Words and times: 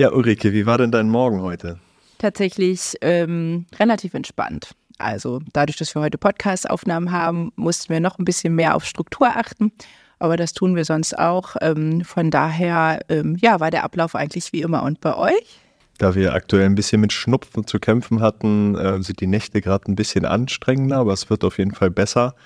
Ja, 0.00 0.12
Ulrike, 0.12 0.52
wie 0.52 0.64
war 0.64 0.78
denn 0.78 0.92
dein 0.92 1.08
Morgen 1.08 1.42
heute? 1.42 1.80
Tatsächlich 2.18 2.94
ähm, 3.00 3.66
relativ 3.80 4.14
entspannt. 4.14 4.70
Also 4.96 5.40
dadurch, 5.52 5.76
dass 5.76 5.92
wir 5.96 6.02
heute 6.02 6.18
Podcast-Aufnahmen 6.18 7.10
haben, 7.10 7.50
mussten 7.56 7.92
wir 7.92 7.98
noch 7.98 8.16
ein 8.16 8.24
bisschen 8.24 8.54
mehr 8.54 8.76
auf 8.76 8.84
Struktur 8.84 9.26
achten. 9.26 9.72
Aber 10.20 10.36
das 10.36 10.52
tun 10.52 10.76
wir 10.76 10.84
sonst 10.84 11.18
auch. 11.18 11.56
Ähm, 11.60 12.04
von 12.04 12.30
daher, 12.30 13.00
ähm, 13.08 13.36
ja, 13.40 13.58
war 13.58 13.72
der 13.72 13.82
Ablauf 13.82 14.14
eigentlich 14.14 14.52
wie 14.52 14.60
immer. 14.60 14.84
Und 14.84 15.00
bei 15.00 15.16
euch? 15.16 15.58
Da 15.98 16.14
wir 16.14 16.32
aktuell 16.32 16.66
ein 16.66 16.76
bisschen 16.76 17.00
mit 17.00 17.12
Schnupfen 17.12 17.66
zu 17.66 17.80
kämpfen 17.80 18.20
hatten, 18.20 18.76
äh, 18.76 19.02
sind 19.02 19.20
die 19.20 19.26
Nächte 19.26 19.60
gerade 19.60 19.90
ein 19.90 19.96
bisschen 19.96 20.24
anstrengender, 20.24 20.98
aber 20.98 21.12
es 21.12 21.28
wird 21.28 21.42
auf 21.42 21.58
jeden 21.58 21.74
Fall 21.74 21.90
besser. 21.90 22.36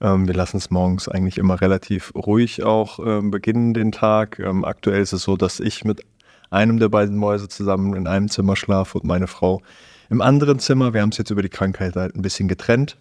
Ähm, 0.00 0.26
wir 0.26 0.34
lassen 0.34 0.56
es 0.56 0.70
morgens 0.70 1.08
eigentlich 1.08 1.38
immer 1.38 1.60
relativ 1.60 2.12
ruhig 2.14 2.62
auch 2.64 2.98
ähm, 3.04 3.30
beginnen, 3.30 3.72
den 3.72 3.92
Tag. 3.92 4.38
Ähm, 4.40 4.64
aktuell 4.64 5.00
ist 5.00 5.12
es 5.12 5.22
so, 5.22 5.36
dass 5.36 5.60
ich 5.60 5.84
mit 5.84 6.02
einem 6.52 6.78
der 6.78 6.88
beiden 6.88 7.16
Mäuse 7.16 7.48
zusammen 7.48 7.94
in 7.94 8.06
einem 8.06 8.28
Zimmer 8.28 8.56
schlafe 8.56 8.98
und 8.98 9.04
meine 9.04 9.26
Frau 9.26 9.62
im 10.10 10.20
anderen 10.20 10.58
Zimmer. 10.58 10.92
Wir 10.92 11.02
haben 11.02 11.08
es 11.08 11.18
jetzt 11.18 11.30
über 11.30 11.42
die 11.42 11.48
Krankheit 11.48 11.96
halt 11.96 12.14
ein 12.14 12.22
bisschen 12.22 12.48
getrennt. 12.48 12.96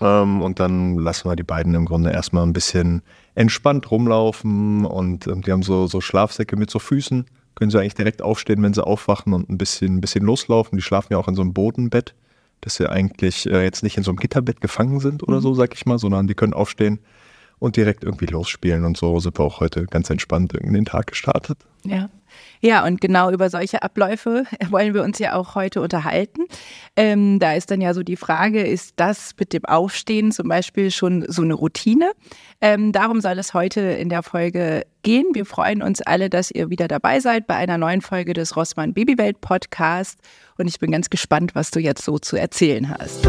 Ähm, 0.00 0.42
und 0.42 0.60
dann 0.60 0.98
lassen 0.98 1.28
wir 1.28 1.36
die 1.36 1.42
beiden 1.42 1.74
im 1.74 1.84
Grunde 1.84 2.10
erstmal 2.10 2.44
ein 2.44 2.52
bisschen 2.52 3.02
entspannt 3.34 3.90
rumlaufen 3.90 4.84
und 4.84 5.26
ähm, 5.26 5.42
die 5.42 5.52
haben 5.52 5.62
so, 5.62 5.86
so 5.86 6.00
Schlafsäcke 6.00 6.56
mit 6.56 6.70
so 6.70 6.78
Füßen. 6.78 7.26
Können 7.54 7.70
sie 7.70 7.78
eigentlich 7.78 7.94
direkt 7.94 8.22
aufstehen, 8.22 8.62
wenn 8.62 8.74
sie 8.74 8.84
aufwachen 8.84 9.32
und 9.32 9.48
ein 9.48 9.58
bisschen, 9.58 9.96
ein 9.96 10.00
bisschen 10.00 10.24
loslaufen. 10.24 10.76
Die 10.76 10.82
schlafen 10.82 11.12
ja 11.12 11.18
auch 11.18 11.28
in 11.28 11.36
so 11.36 11.42
einem 11.42 11.52
Bodenbett, 11.52 12.14
dass 12.60 12.74
sie 12.76 12.90
eigentlich 12.90 13.46
äh, 13.46 13.62
jetzt 13.62 13.84
nicht 13.84 13.96
in 13.96 14.02
so 14.02 14.10
einem 14.10 14.18
Gitterbett 14.18 14.60
gefangen 14.60 14.98
sind 14.98 15.22
oder 15.22 15.36
mhm. 15.36 15.42
so, 15.42 15.54
sag 15.54 15.74
ich 15.74 15.86
mal, 15.86 15.98
sondern 15.98 16.26
die 16.26 16.34
können 16.34 16.54
aufstehen 16.54 16.98
und 17.64 17.76
direkt 17.76 18.04
irgendwie 18.04 18.26
losspielen. 18.26 18.84
Und 18.84 18.98
so 18.98 19.18
sind 19.20 19.38
wir 19.38 19.44
auch 19.44 19.60
heute 19.60 19.86
ganz 19.86 20.10
entspannt 20.10 20.52
in 20.52 20.74
den 20.74 20.84
Tag 20.84 21.06
gestartet. 21.06 21.58
Ja. 21.82 22.10
Ja, 22.60 22.84
und 22.84 23.00
genau 23.00 23.30
über 23.30 23.48
solche 23.48 23.82
Abläufe 23.82 24.44
wollen 24.70 24.92
wir 24.92 25.02
uns 25.02 25.18
ja 25.18 25.34
auch 25.34 25.54
heute 25.54 25.80
unterhalten. 25.80 26.42
Ähm, 26.96 27.38
da 27.38 27.54
ist 27.54 27.70
dann 27.70 27.80
ja 27.80 27.94
so 27.94 28.02
die 28.02 28.16
Frage, 28.16 28.62
ist 28.62 28.94
das 28.96 29.34
mit 29.38 29.52
dem 29.52 29.64
Aufstehen 29.64 30.30
zum 30.32 30.48
Beispiel 30.48 30.90
schon 30.90 31.24
so 31.28 31.42
eine 31.42 31.54
Routine? 31.54 32.12
Ähm, 32.60 32.92
darum 32.92 33.20
soll 33.20 33.38
es 33.38 33.54
heute 33.54 33.80
in 33.80 34.08
der 34.08 34.22
Folge 34.22 34.84
gehen. 35.02 35.26
Wir 35.32 35.46
freuen 35.46 35.82
uns 35.82 36.02
alle, 36.02 36.28
dass 36.28 36.50
ihr 36.50 36.70
wieder 36.70 36.88
dabei 36.88 37.20
seid 37.20 37.46
bei 37.46 37.54
einer 37.54 37.78
neuen 37.78 38.02
Folge 38.02 38.34
des 38.34 38.56
Rossmann 38.56 38.92
Babywelt 38.92 39.40
Podcast. 39.40 40.18
Und 40.58 40.66
ich 40.66 40.78
bin 40.78 40.90
ganz 40.90 41.08
gespannt, 41.08 41.54
was 41.54 41.70
du 41.70 41.80
jetzt 41.80 42.04
so 42.04 42.18
zu 42.18 42.36
erzählen 42.36 42.90
hast. 42.90 43.26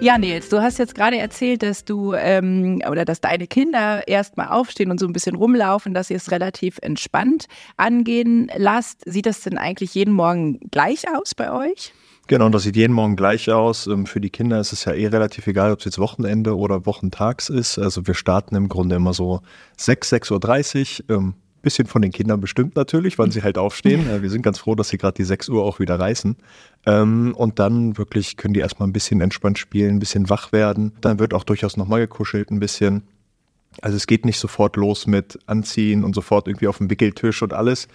Ja, 0.00 0.16
Nils, 0.16 0.48
du 0.48 0.62
hast 0.62 0.78
jetzt 0.78 0.94
gerade 0.94 1.18
erzählt, 1.18 1.62
dass 1.62 1.84
du 1.84 2.14
ähm, 2.14 2.80
oder 2.88 3.04
dass 3.04 3.20
deine 3.20 3.46
Kinder 3.46 4.08
erstmal 4.08 4.48
aufstehen 4.48 4.90
und 4.90 4.98
so 4.98 5.06
ein 5.06 5.12
bisschen 5.12 5.36
rumlaufen, 5.36 5.92
dass 5.92 6.08
ihr 6.08 6.16
es 6.16 6.30
relativ 6.30 6.78
entspannt 6.80 7.48
angehen 7.76 8.50
lasst. 8.56 9.02
Sieht 9.04 9.26
das 9.26 9.42
denn 9.42 9.58
eigentlich 9.58 9.94
jeden 9.94 10.14
Morgen 10.14 10.58
gleich 10.70 11.04
aus 11.14 11.34
bei 11.34 11.52
euch? 11.52 11.92
Genau, 12.28 12.48
das 12.48 12.62
sieht 12.62 12.76
jeden 12.76 12.94
Morgen 12.94 13.14
gleich 13.14 13.50
aus. 13.50 13.86
Ähm, 13.88 14.06
für 14.06 14.22
die 14.22 14.30
Kinder 14.30 14.58
ist 14.58 14.72
es 14.72 14.86
ja 14.86 14.92
eh 14.94 15.06
relativ 15.06 15.46
egal, 15.46 15.70
ob 15.70 15.80
es 15.80 15.84
jetzt 15.84 15.98
Wochenende 15.98 16.56
oder 16.56 16.86
Wochentags 16.86 17.50
ist. 17.50 17.78
Also 17.78 18.06
wir 18.06 18.14
starten 18.14 18.54
im 18.54 18.70
Grunde 18.70 18.96
immer 18.96 19.12
so 19.12 19.42
6, 19.76 20.14
6.30 20.14 21.10
Uhr 21.10 21.34
bisschen 21.62 21.86
von 21.86 22.02
den 22.02 22.12
Kindern 22.12 22.40
bestimmt 22.40 22.76
natürlich, 22.76 23.18
wann 23.18 23.30
sie 23.30 23.42
halt 23.42 23.58
aufstehen. 23.58 24.06
Ja. 24.08 24.22
Wir 24.22 24.30
sind 24.30 24.42
ganz 24.42 24.58
froh, 24.58 24.74
dass 24.74 24.88
sie 24.88 24.98
gerade 24.98 25.14
die 25.14 25.24
6 25.24 25.48
Uhr 25.48 25.64
auch 25.64 25.78
wieder 25.78 25.98
reißen. 25.98 26.36
Ähm, 26.86 27.34
und 27.36 27.58
dann 27.58 27.98
wirklich 27.98 28.36
können 28.36 28.54
die 28.54 28.60
erstmal 28.60 28.88
ein 28.88 28.92
bisschen 28.92 29.20
entspannt 29.20 29.58
spielen, 29.58 29.96
ein 29.96 29.98
bisschen 29.98 30.30
wach 30.30 30.52
werden. 30.52 30.92
Dann 31.00 31.18
wird 31.18 31.34
auch 31.34 31.44
durchaus 31.44 31.76
nochmal 31.76 32.00
gekuschelt 32.00 32.50
ein 32.50 32.60
bisschen. 32.60 33.02
Also 33.82 33.96
es 33.96 34.06
geht 34.06 34.24
nicht 34.24 34.38
sofort 34.38 34.76
los 34.76 35.06
mit 35.06 35.38
Anziehen 35.46 36.04
und 36.04 36.14
sofort 36.14 36.48
irgendwie 36.48 36.66
auf 36.66 36.78
dem 36.78 36.90
Wickeltisch 36.90 37.42
und 37.42 37.52
alles, 37.52 37.88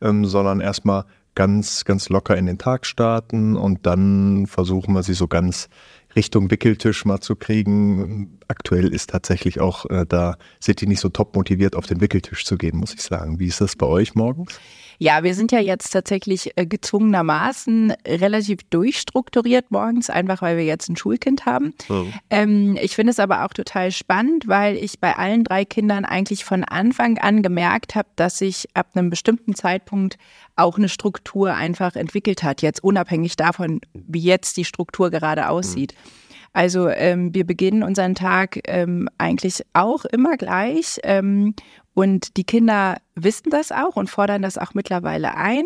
ähm, 0.00 0.24
sondern 0.24 0.60
erstmal 0.60 1.04
ganz, 1.34 1.84
ganz 1.84 2.08
locker 2.08 2.36
in 2.36 2.46
den 2.46 2.58
Tag 2.58 2.86
starten 2.86 3.56
und 3.56 3.86
dann 3.86 4.46
versuchen 4.46 4.94
wir 4.94 5.02
sie 5.02 5.14
so 5.14 5.28
ganz 5.28 5.68
Richtung 6.16 6.50
Wickeltisch 6.50 7.04
mal 7.04 7.20
zu 7.20 7.36
kriegen. 7.36 8.39
Aktuell 8.50 8.92
ist 8.92 9.10
tatsächlich 9.10 9.60
auch, 9.60 9.86
äh, 9.90 10.04
da 10.08 10.36
sind 10.58 10.80
die 10.80 10.88
nicht 10.88 10.98
so 10.98 11.08
top 11.08 11.36
motiviert, 11.36 11.76
auf 11.76 11.86
den 11.86 12.00
Wickeltisch 12.00 12.44
zu 12.44 12.58
gehen, 12.58 12.76
muss 12.76 12.92
ich 12.92 13.00
sagen. 13.00 13.38
Wie 13.38 13.46
ist 13.46 13.60
das 13.60 13.76
bei 13.76 13.86
euch 13.86 14.16
morgens? 14.16 14.58
Ja, 14.98 15.22
wir 15.22 15.36
sind 15.36 15.52
ja 15.52 15.60
jetzt 15.60 15.90
tatsächlich 15.90 16.50
äh, 16.56 16.66
gezwungenermaßen 16.66 17.94
relativ 18.08 18.64
durchstrukturiert 18.68 19.70
morgens, 19.70 20.10
einfach 20.10 20.42
weil 20.42 20.56
wir 20.56 20.64
jetzt 20.64 20.88
ein 20.88 20.96
Schulkind 20.96 21.46
haben. 21.46 21.74
Mhm. 21.88 22.12
Ähm, 22.28 22.78
ich 22.82 22.96
finde 22.96 23.12
es 23.12 23.20
aber 23.20 23.44
auch 23.44 23.52
total 23.52 23.92
spannend, 23.92 24.48
weil 24.48 24.76
ich 24.76 24.98
bei 24.98 25.16
allen 25.16 25.44
drei 25.44 25.64
Kindern 25.64 26.04
eigentlich 26.04 26.44
von 26.44 26.64
Anfang 26.64 27.18
an 27.18 27.42
gemerkt 27.42 27.94
habe, 27.94 28.08
dass 28.16 28.38
sich 28.38 28.66
ab 28.74 28.88
einem 28.94 29.10
bestimmten 29.10 29.54
Zeitpunkt 29.54 30.18
auch 30.56 30.76
eine 30.76 30.88
Struktur 30.88 31.54
einfach 31.54 31.94
entwickelt 31.94 32.42
hat, 32.42 32.62
jetzt 32.62 32.82
unabhängig 32.82 33.36
davon, 33.36 33.80
wie 33.94 34.22
jetzt 34.22 34.56
die 34.56 34.64
Struktur 34.64 35.10
gerade 35.10 35.50
aussieht. 35.50 35.94
Mhm. 35.94 36.19
Also 36.52 36.88
ähm, 36.88 37.32
wir 37.34 37.46
beginnen 37.46 37.82
unseren 37.82 38.14
Tag 38.14 38.60
ähm, 38.66 39.08
eigentlich 39.18 39.64
auch 39.72 40.04
immer 40.04 40.36
gleich 40.36 40.98
ähm, 41.04 41.54
und 41.94 42.36
die 42.36 42.44
Kinder 42.44 42.96
wissen 43.14 43.50
das 43.50 43.70
auch 43.70 43.96
und 43.96 44.10
fordern 44.10 44.42
das 44.42 44.58
auch 44.58 44.74
mittlerweile 44.74 45.36
ein, 45.36 45.64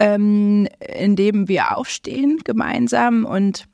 ähm, 0.00 0.68
indem 0.80 1.48
wir 1.48 1.76
aufstehen 1.76 2.40
gemeinsam 2.44 3.24
und 3.24 3.66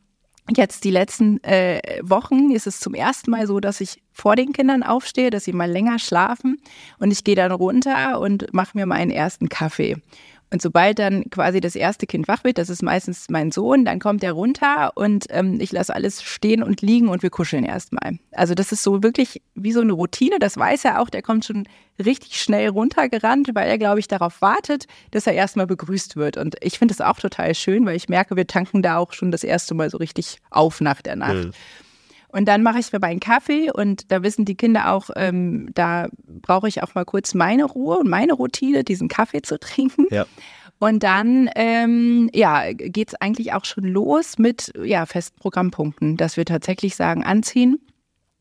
Jetzt 0.50 0.82
die 0.82 0.90
letzten 0.90 1.42
äh, 1.44 1.80
Wochen 2.02 2.50
ist 2.50 2.66
es 2.66 2.80
zum 2.80 2.94
ersten 2.94 3.30
Mal 3.30 3.46
so, 3.46 3.60
dass 3.60 3.80
ich 3.80 4.02
vor 4.12 4.34
den 4.34 4.52
Kindern 4.52 4.82
aufstehe, 4.82 5.30
dass 5.30 5.44
sie 5.44 5.52
mal 5.52 5.70
länger 5.70 6.00
schlafen 6.00 6.60
und 6.98 7.12
ich 7.12 7.22
gehe 7.22 7.36
dann 7.36 7.52
runter 7.52 8.20
und 8.20 8.52
mache 8.52 8.76
mir 8.76 8.84
meinen 8.84 9.12
ersten 9.12 9.48
Kaffee. 9.48 9.98
Und 10.52 10.60
sobald 10.60 10.98
dann 10.98 11.30
quasi 11.30 11.62
das 11.62 11.74
erste 11.74 12.06
Kind 12.06 12.28
wach 12.28 12.44
wird, 12.44 12.58
das 12.58 12.68
ist 12.68 12.82
meistens 12.82 13.30
mein 13.30 13.50
Sohn, 13.50 13.86
dann 13.86 13.98
kommt 13.98 14.22
er 14.22 14.32
runter 14.32 14.92
und 14.94 15.24
ähm, 15.30 15.58
ich 15.60 15.72
lasse 15.72 15.94
alles 15.94 16.22
stehen 16.22 16.62
und 16.62 16.82
liegen 16.82 17.08
und 17.08 17.22
wir 17.22 17.30
kuscheln 17.30 17.64
erstmal. 17.64 18.18
Also 18.32 18.54
das 18.54 18.70
ist 18.70 18.82
so 18.82 19.02
wirklich 19.02 19.40
wie 19.54 19.72
so 19.72 19.80
eine 19.80 19.94
Routine, 19.94 20.38
das 20.38 20.58
weiß 20.58 20.84
er 20.84 21.00
auch, 21.00 21.08
der 21.08 21.22
kommt 21.22 21.46
schon 21.46 21.66
richtig 21.98 22.38
schnell 22.38 22.68
runtergerannt, 22.68 23.50
weil 23.54 23.66
er, 23.66 23.78
glaube 23.78 24.00
ich, 24.00 24.08
darauf 24.08 24.42
wartet, 24.42 24.84
dass 25.10 25.26
er 25.26 25.32
erstmal 25.32 25.66
begrüßt 25.66 26.16
wird. 26.16 26.36
Und 26.36 26.56
ich 26.60 26.78
finde 26.78 26.92
es 26.92 27.00
auch 27.00 27.18
total 27.18 27.54
schön, 27.54 27.86
weil 27.86 27.96
ich 27.96 28.10
merke, 28.10 28.36
wir 28.36 28.46
tanken 28.46 28.82
da 28.82 28.98
auch 28.98 29.14
schon 29.14 29.30
das 29.30 29.44
erste 29.44 29.72
Mal 29.72 29.88
so 29.88 29.96
richtig 29.96 30.36
auf 30.50 30.82
nach 30.82 31.00
der 31.00 31.16
Nacht. 31.16 31.46
Mhm. 31.46 31.52
Und 32.32 32.46
dann 32.46 32.62
mache 32.62 32.78
ich 32.80 32.92
mir 32.92 32.98
meinen 32.98 33.20
Kaffee 33.20 33.70
und 33.70 34.10
da 34.10 34.22
wissen 34.22 34.44
die 34.44 34.56
Kinder 34.56 34.92
auch, 34.92 35.10
ähm, 35.16 35.68
da 35.74 36.08
brauche 36.26 36.66
ich 36.66 36.82
auch 36.82 36.94
mal 36.94 37.04
kurz 37.04 37.34
meine 37.34 37.64
Ruhe 37.64 37.98
und 37.98 38.08
meine 38.08 38.32
Routine, 38.32 38.84
diesen 38.84 39.08
Kaffee 39.08 39.42
zu 39.42 39.60
trinken. 39.60 40.06
Ja. 40.10 40.26
Und 40.78 41.04
dann 41.04 41.48
ähm, 41.54 42.28
ja, 42.32 42.72
geht 42.72 43.08
es 43.08 43.14
eigentlich 43.20 43.52
auch 43.52 43.64
schon 43.64 43.84
los 43.84 44.38
mit 44.38 44.72
ja, 44.82 45.06
festen 45.06 45.38
Programmpunkten, 45.38 46.16
dass 46.16 46.36
wir 46.36 46.44
tatsächlich 46.44 46.96
sagen, 46.96 47.22
anziehen 47.22 47.78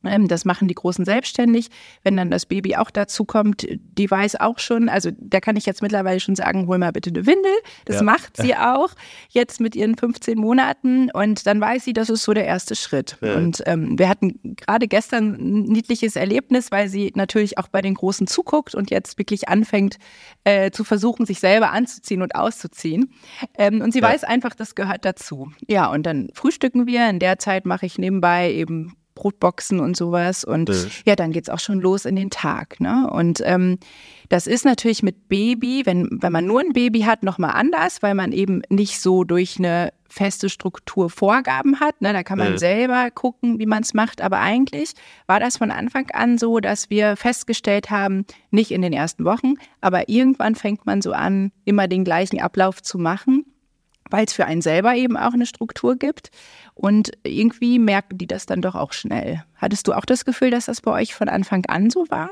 das 0.04 0.46
machen 0.46 0.68
die 0.68 0.74
Großen 0.74 1.06
selbstständig. 1.06 1.70
Wenn 2.04 2.18
dann 2.18 2.32
das 2.32 2.46
Baby 2.46 2.76
auch 2.76 2.90
dazu 2.90 3.24
kommt, 3.26 3.68
die 3.70 4.10
weiß 4.10 4.38
auch 4.38 4.60
schon, 4.60 4.90
also 4.90 5.12
da 5.20 5.40
kann 5.40 5.56
ich 5.56 5.66
jetzt 5.66 5.82
mittlerweile 5.82 6.20
schon 6.20 6.36
sagen, 6.36 6.68
hol 6.68 6.78
mal 6.78 6.92
bitte 6.92 7.12
eine 7.12 7.26
Windel. 7.26 7.52
Das 7.86 7.98
ja. 7.98 8.04
macht 8.04 8.38
sie 8.38 8.56
auch 8.56 8.90
jetzt 9.30 9.60
mit 9.60 9.76
ihren 9.76 9.96
15 9.96 10.38
Monaten 10.38 11.12
und 11.12 11.46
dann 11.46 11.62
weiß 11.62 11.86
sie, 11.86 11.94
das 11.94 12.10
ist 12.10 12.24
so 12.24 12.34
der 12.34 12.46
erste 12.46 12.76
Schritt. 12.76 13.18
Ja. 13.22 13.36
Und 13.36 13.62
ähm, 13.66 13.98
wir 14.00 14.10
hatten 14.10 14.40
gerade 14.58 14.88
gestern 14.88 15.36
ein 15.36 15.64
niedliches 15.64 16.16
Erlebnis, 16.16 16.72
weil 16.72 16.90
sie 16.90 17.12
natürlich 17.16 17.58
auch 17.58 17.68
bei 17.68 17.82
den 17.82 17.94
Großen 17.94 18.28
zuguckt 18.28 18.74
und 18.76 18.90
jetzt 18.90 19.18
wirklich 19.18 19.50
anfängt 19.50 19.98
äh, 20.44 20.72
zu 20.72 20.84
versuchen, 20.84 21.26
sich 21.26 21.40
selber 21.40 21.72
anzuziehen 21.72 22.22
und 22.22 22.36
auszuziehen. 22.36 23.14
Ähm, 23.58 23.82
und 23.82 23.92
sie 23.92 24.02
weiß 24.02 24.24
einfach, 24.24 24.56
das 24.56 24.76
gehört 24.76 25.06
dazu. 25.06 25.52
Ja, 25.68 25.92
und 25.92 26.04
dann 26.04 26.30
frühstücken 26.34 26.88
wir. 26.88 27.10
In 27.10 27.20
der 27.20 27.38
Zeit 27.38 27.66
mache 27.66 27.86
ich 27.86 27.98
nebenbei 27.98 28.52
eben 28.52 28.96
Brotboxen 29.22 29.80
und 29.80 29.96
sowas. 29.96 30.44
Und 30.44 30.70
ja, 30.70 30.76
ja 31.06 31.16
dann 31.16 31.32
geht's 31.32 31.50
auch 31.50 31.60
schon 31.60 31.80
los 31.80 32.06
in 32.06 32.16
den 32.16 32.32
Tag. 32.32 32.80
Ne? 32.80 33.08
Und 33.12 33.40
ähm, 33.46 33.78
das 34.30 34.48
ist 34.48 34.66
natürlich 34.66 35.04
mit 35.04 35.30
Baby, 35.30 35.86
wenn, 35.86 36.10
wenn 36.10 36.32
man 36.32 36.46
nur 36.46 36.62
ein 36.62 36.74
Baby 36.74 37.02
hat, 37.02 37.22
nochmal 37.22 37.52
anders, 37.52 38.02
weil 38.02 38.16
man 38.16 38.32
eben 38.32 38.64
nicht 38.70 39.00
so 39.00 39.24
durch 39.24 39.60
eine 39.60 39.94
feste 40.10 40.50
Struktur 40.50 41.12
Vorgaben 41.12 41.80
hat. 41.80 42.02
Ne? 42.02 42.14
Da 42.14 42.24
kann 42.24 42.40
man 42.40 42.54
ja. 42.54 42.58
selber 42.58 43.12
gucken, 43.12 43.60
wie 43.60 43.68
man 43.68 43.84
es 43.84 43.94
macht. 43.94 44.22
Aber 44.22 44.40
eigentlich 44.40 44.94
war 45.28 45.40
das 45.40 45.58
von 45.58 45.70
Anfang 45.70 46.10
an 46.12 46.40
so, 46.40 46.60
dass 46.60 46.90
wir 46.90 47.16
festgestellt 47.16 47.92
haben, 47.92 48.26
nicht 48.50 48.72
in 48.72 48.82
den 48.82 48.92
ersten 48.92 49.24
Wochen, 49.24 49.54
aber 49.82 50.10
irgendwann 50.10 50.56
fängt 50.56 50.88
man 50.88 51.04
so 51.04 51.12
an, 51.12 51.52
immer 51.64 51.88
den 51.88 52.04
gleichen 52.04 52.42
Ablauf 52.42 52.82
zu 52.82 52.98
machen 52.98 53.46
weil 54.12 54.26
es 54.26 54.34
für 54.34 54.46
einen 54.46 54.62
selber 54.62 54.96
eben 54.96 55.18
auch 55.18 55.34
eine 55.34 55.46
Struktur 55.46 55.96
gibt. 55.96 56.30
Und 56.74 57.12
irgendwie 57.24 57.80
merken 57.80 58.18
die 58.18 58.28
das 58.28 58.46
dann 58.46 58.62
doch 58.62 58.76
auch 58.76 58.94
schnell. 58.94 59.44
Hattest 59.56 59.88
du 59.88 59.94
auch 59.94 60.06
das 60.06 60.26
Gefühl, 60.26 60.52
dass 60.52 60.66
das 60.66 60.82
bei 60.82 60.92
euch 60.92 61.16
von 61.16 61.30
Anfang 61.30 61.66
an 61.66 61.90
so 61.90 62.06
war? 62.10 62.30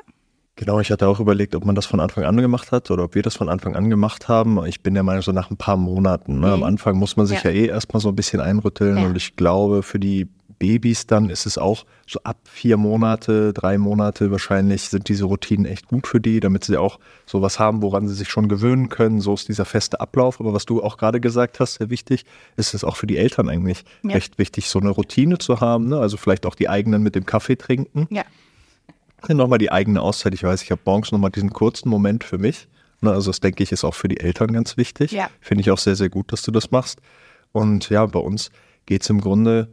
Genau, 0.56 0.82
ich 0.82 0.92
hatte 0.92 1.08
auch 1.08 1.22
überlegt, 1.22 1.56
ob 1.56 1.64
man 1.64 1.74
das 1.74 1.86
von 1.86 2.02
Anfang 2.02 2.26
an 2.26 2.36
gemacht 2.36 2.74
hat 2.74 2.92
oder 2.92 3.06
ob 3.06 3.16
wir 3.16 3.22
das 3.22 3.38
von 3.38 3.48
Anfang 3.48 3.78
an 3.78 3.90
gemacht 3.90 4.28
haben. 4.28 4.66
Ich 4.66 4.84
bin 4.84 4.94
der 4.94 5.04
Meinung, 5.04 5.22
so 5.22 5.32
nach 5.32 5.50
ein 5.50 5.56
paar 5.56 5.78
Monaten. 5.78 6.42
Ne? 6.42 6.48
Mhm. 6.48 6.54
Am 6.54 6.64
Anfang 6.64 6.98
muss 6.98 7.16
man 7.16 7.26
sich 7.26 7.44
ja, 7.44 7.50
ja 7.50 7.62
eh 7.62 7.66
erstmal 7.68 8.02
so 8.02 8.10
ein 8.10 8.16
bisschen 8.16 8.42
einrütteln 8.42 8.98
ja. 8.98 9.06
und 9.06 9.16
ich 9.16 9.38
glaube, 9.38 9.84
für 9.84 10.00
die 10.00 10.28
Babys 10.60 11.08
dann 11.08 11.30
ist 11.30 11.46
es 11.46 11.58
auch 11.58 11.86
so 12.06 12.20
ab 12.24 12.38
vier 12.44 12.78
Monate, 12.78 13.54
drei 13.54 13.78
Monate 13.78 14.30
wahrscheinlich 14.30 14.84
sind 14.84 15.08
diese 15.08 15.26
Routinen 15.26 15.66
echt 15.66 15.88
gut 15.88 16.06
für 16.06 16.20
die, 16.20 16.42
damit 16.42 16.66
sie 16.66 16.78
auch 16.78 17.00
sowas 17.26 17.60
haben, 17.60 17.82
woran 17.82 18.08
sie 18.08 18.14
sich 18.14 18.30
schon 18.30 18.50
gewöhnen 18.50 18.90
können. 18.90 19.22
So 19.22 19.34
ist 19.34 19.48
dieser 19.48 19.66
feste 19.66 20.02
Ablauf. 20.02 20.40
Aber 20.40 20.54
was 20.54 20.66
du 20.66 20.84
auch 20.84 20.98
gerade 20.98 21.22
gesagt 21.22 21.60
hast, 21.60 21.76
sehr 21.76 21.90
wichtig, 21.90 22.26
ist 22.58 22.74
es 22.74 22.84
auch 22.84 22.98
für 22.98 23.08
die 23.08 23.18
Eltern 23.18 23.50
eigentlich 23.50 23.86
ja. 24.04 24.12
recht 24.12 24.38
wichtig, 24.38 24.70
so 24.70 24.80
eine 24.80 24.90
Routine 24.90 25.38
zu 25.38 25.62
haben. 25.62 25.88
Ne? 25.88 25.98
Also 25.98 26.18
vielleicht 26.18 26.46
auch 26.46 26.56
die 26.56 26.70
eigenen 26.70 27.02
mit 27.02 27.16
dem 27.16 27.26
Kaffee 27.26 27.56
trinken. 27.56 28.08
Ja. 28.12 28.24
Nochmal 29.28 29.60
die 29.60 29.72
eigene 29.72 30.02
Auszeit. 30.02 30.34
Ich 30.34 30.44
weiß, 30.44 30.62
ich 30.62 30.72
habe 30.72 30.82
morgens 30.86 31.12
nochmal 31.12 31.32
diesen 31.32 31.52
kurzen 31.52 31.90
Moment 31.90 32.24
für 32.24 32.38
mich. 32.38 32.68
Ne? 33.02 33.12
Also 33.12 33.32
das 33.32 33.40
denke 33.40 33.64
ich 33.64 33.72
ist 33.72 33.84
auch 33.84 33.96
für 33.96 34.10
die 34.10 34.20
Eltern 34.20 34.52
ganz 34.52 34.76
wichtig. 34.76 35.12
Ja. 35.12 35.30
Finde 35.40 35.62
ich 35.62 35.72
auch 35.72 35.78
sehr, 35.78 35.96
sehr 35.96 36.10
gut, 36.10 36.32
dass 36.32 36.42
du 36.42 36.52
das 36.52 36.72
machst. 36.72 37.00
Und 37.52 37.90
ja, 37.90 38.06
bei 38.06 38.20
uns 38.20 38.52
geht 38.86 39.04
es 39.04 39.10
im 39.10 39.22
Grunde 39.22 39.70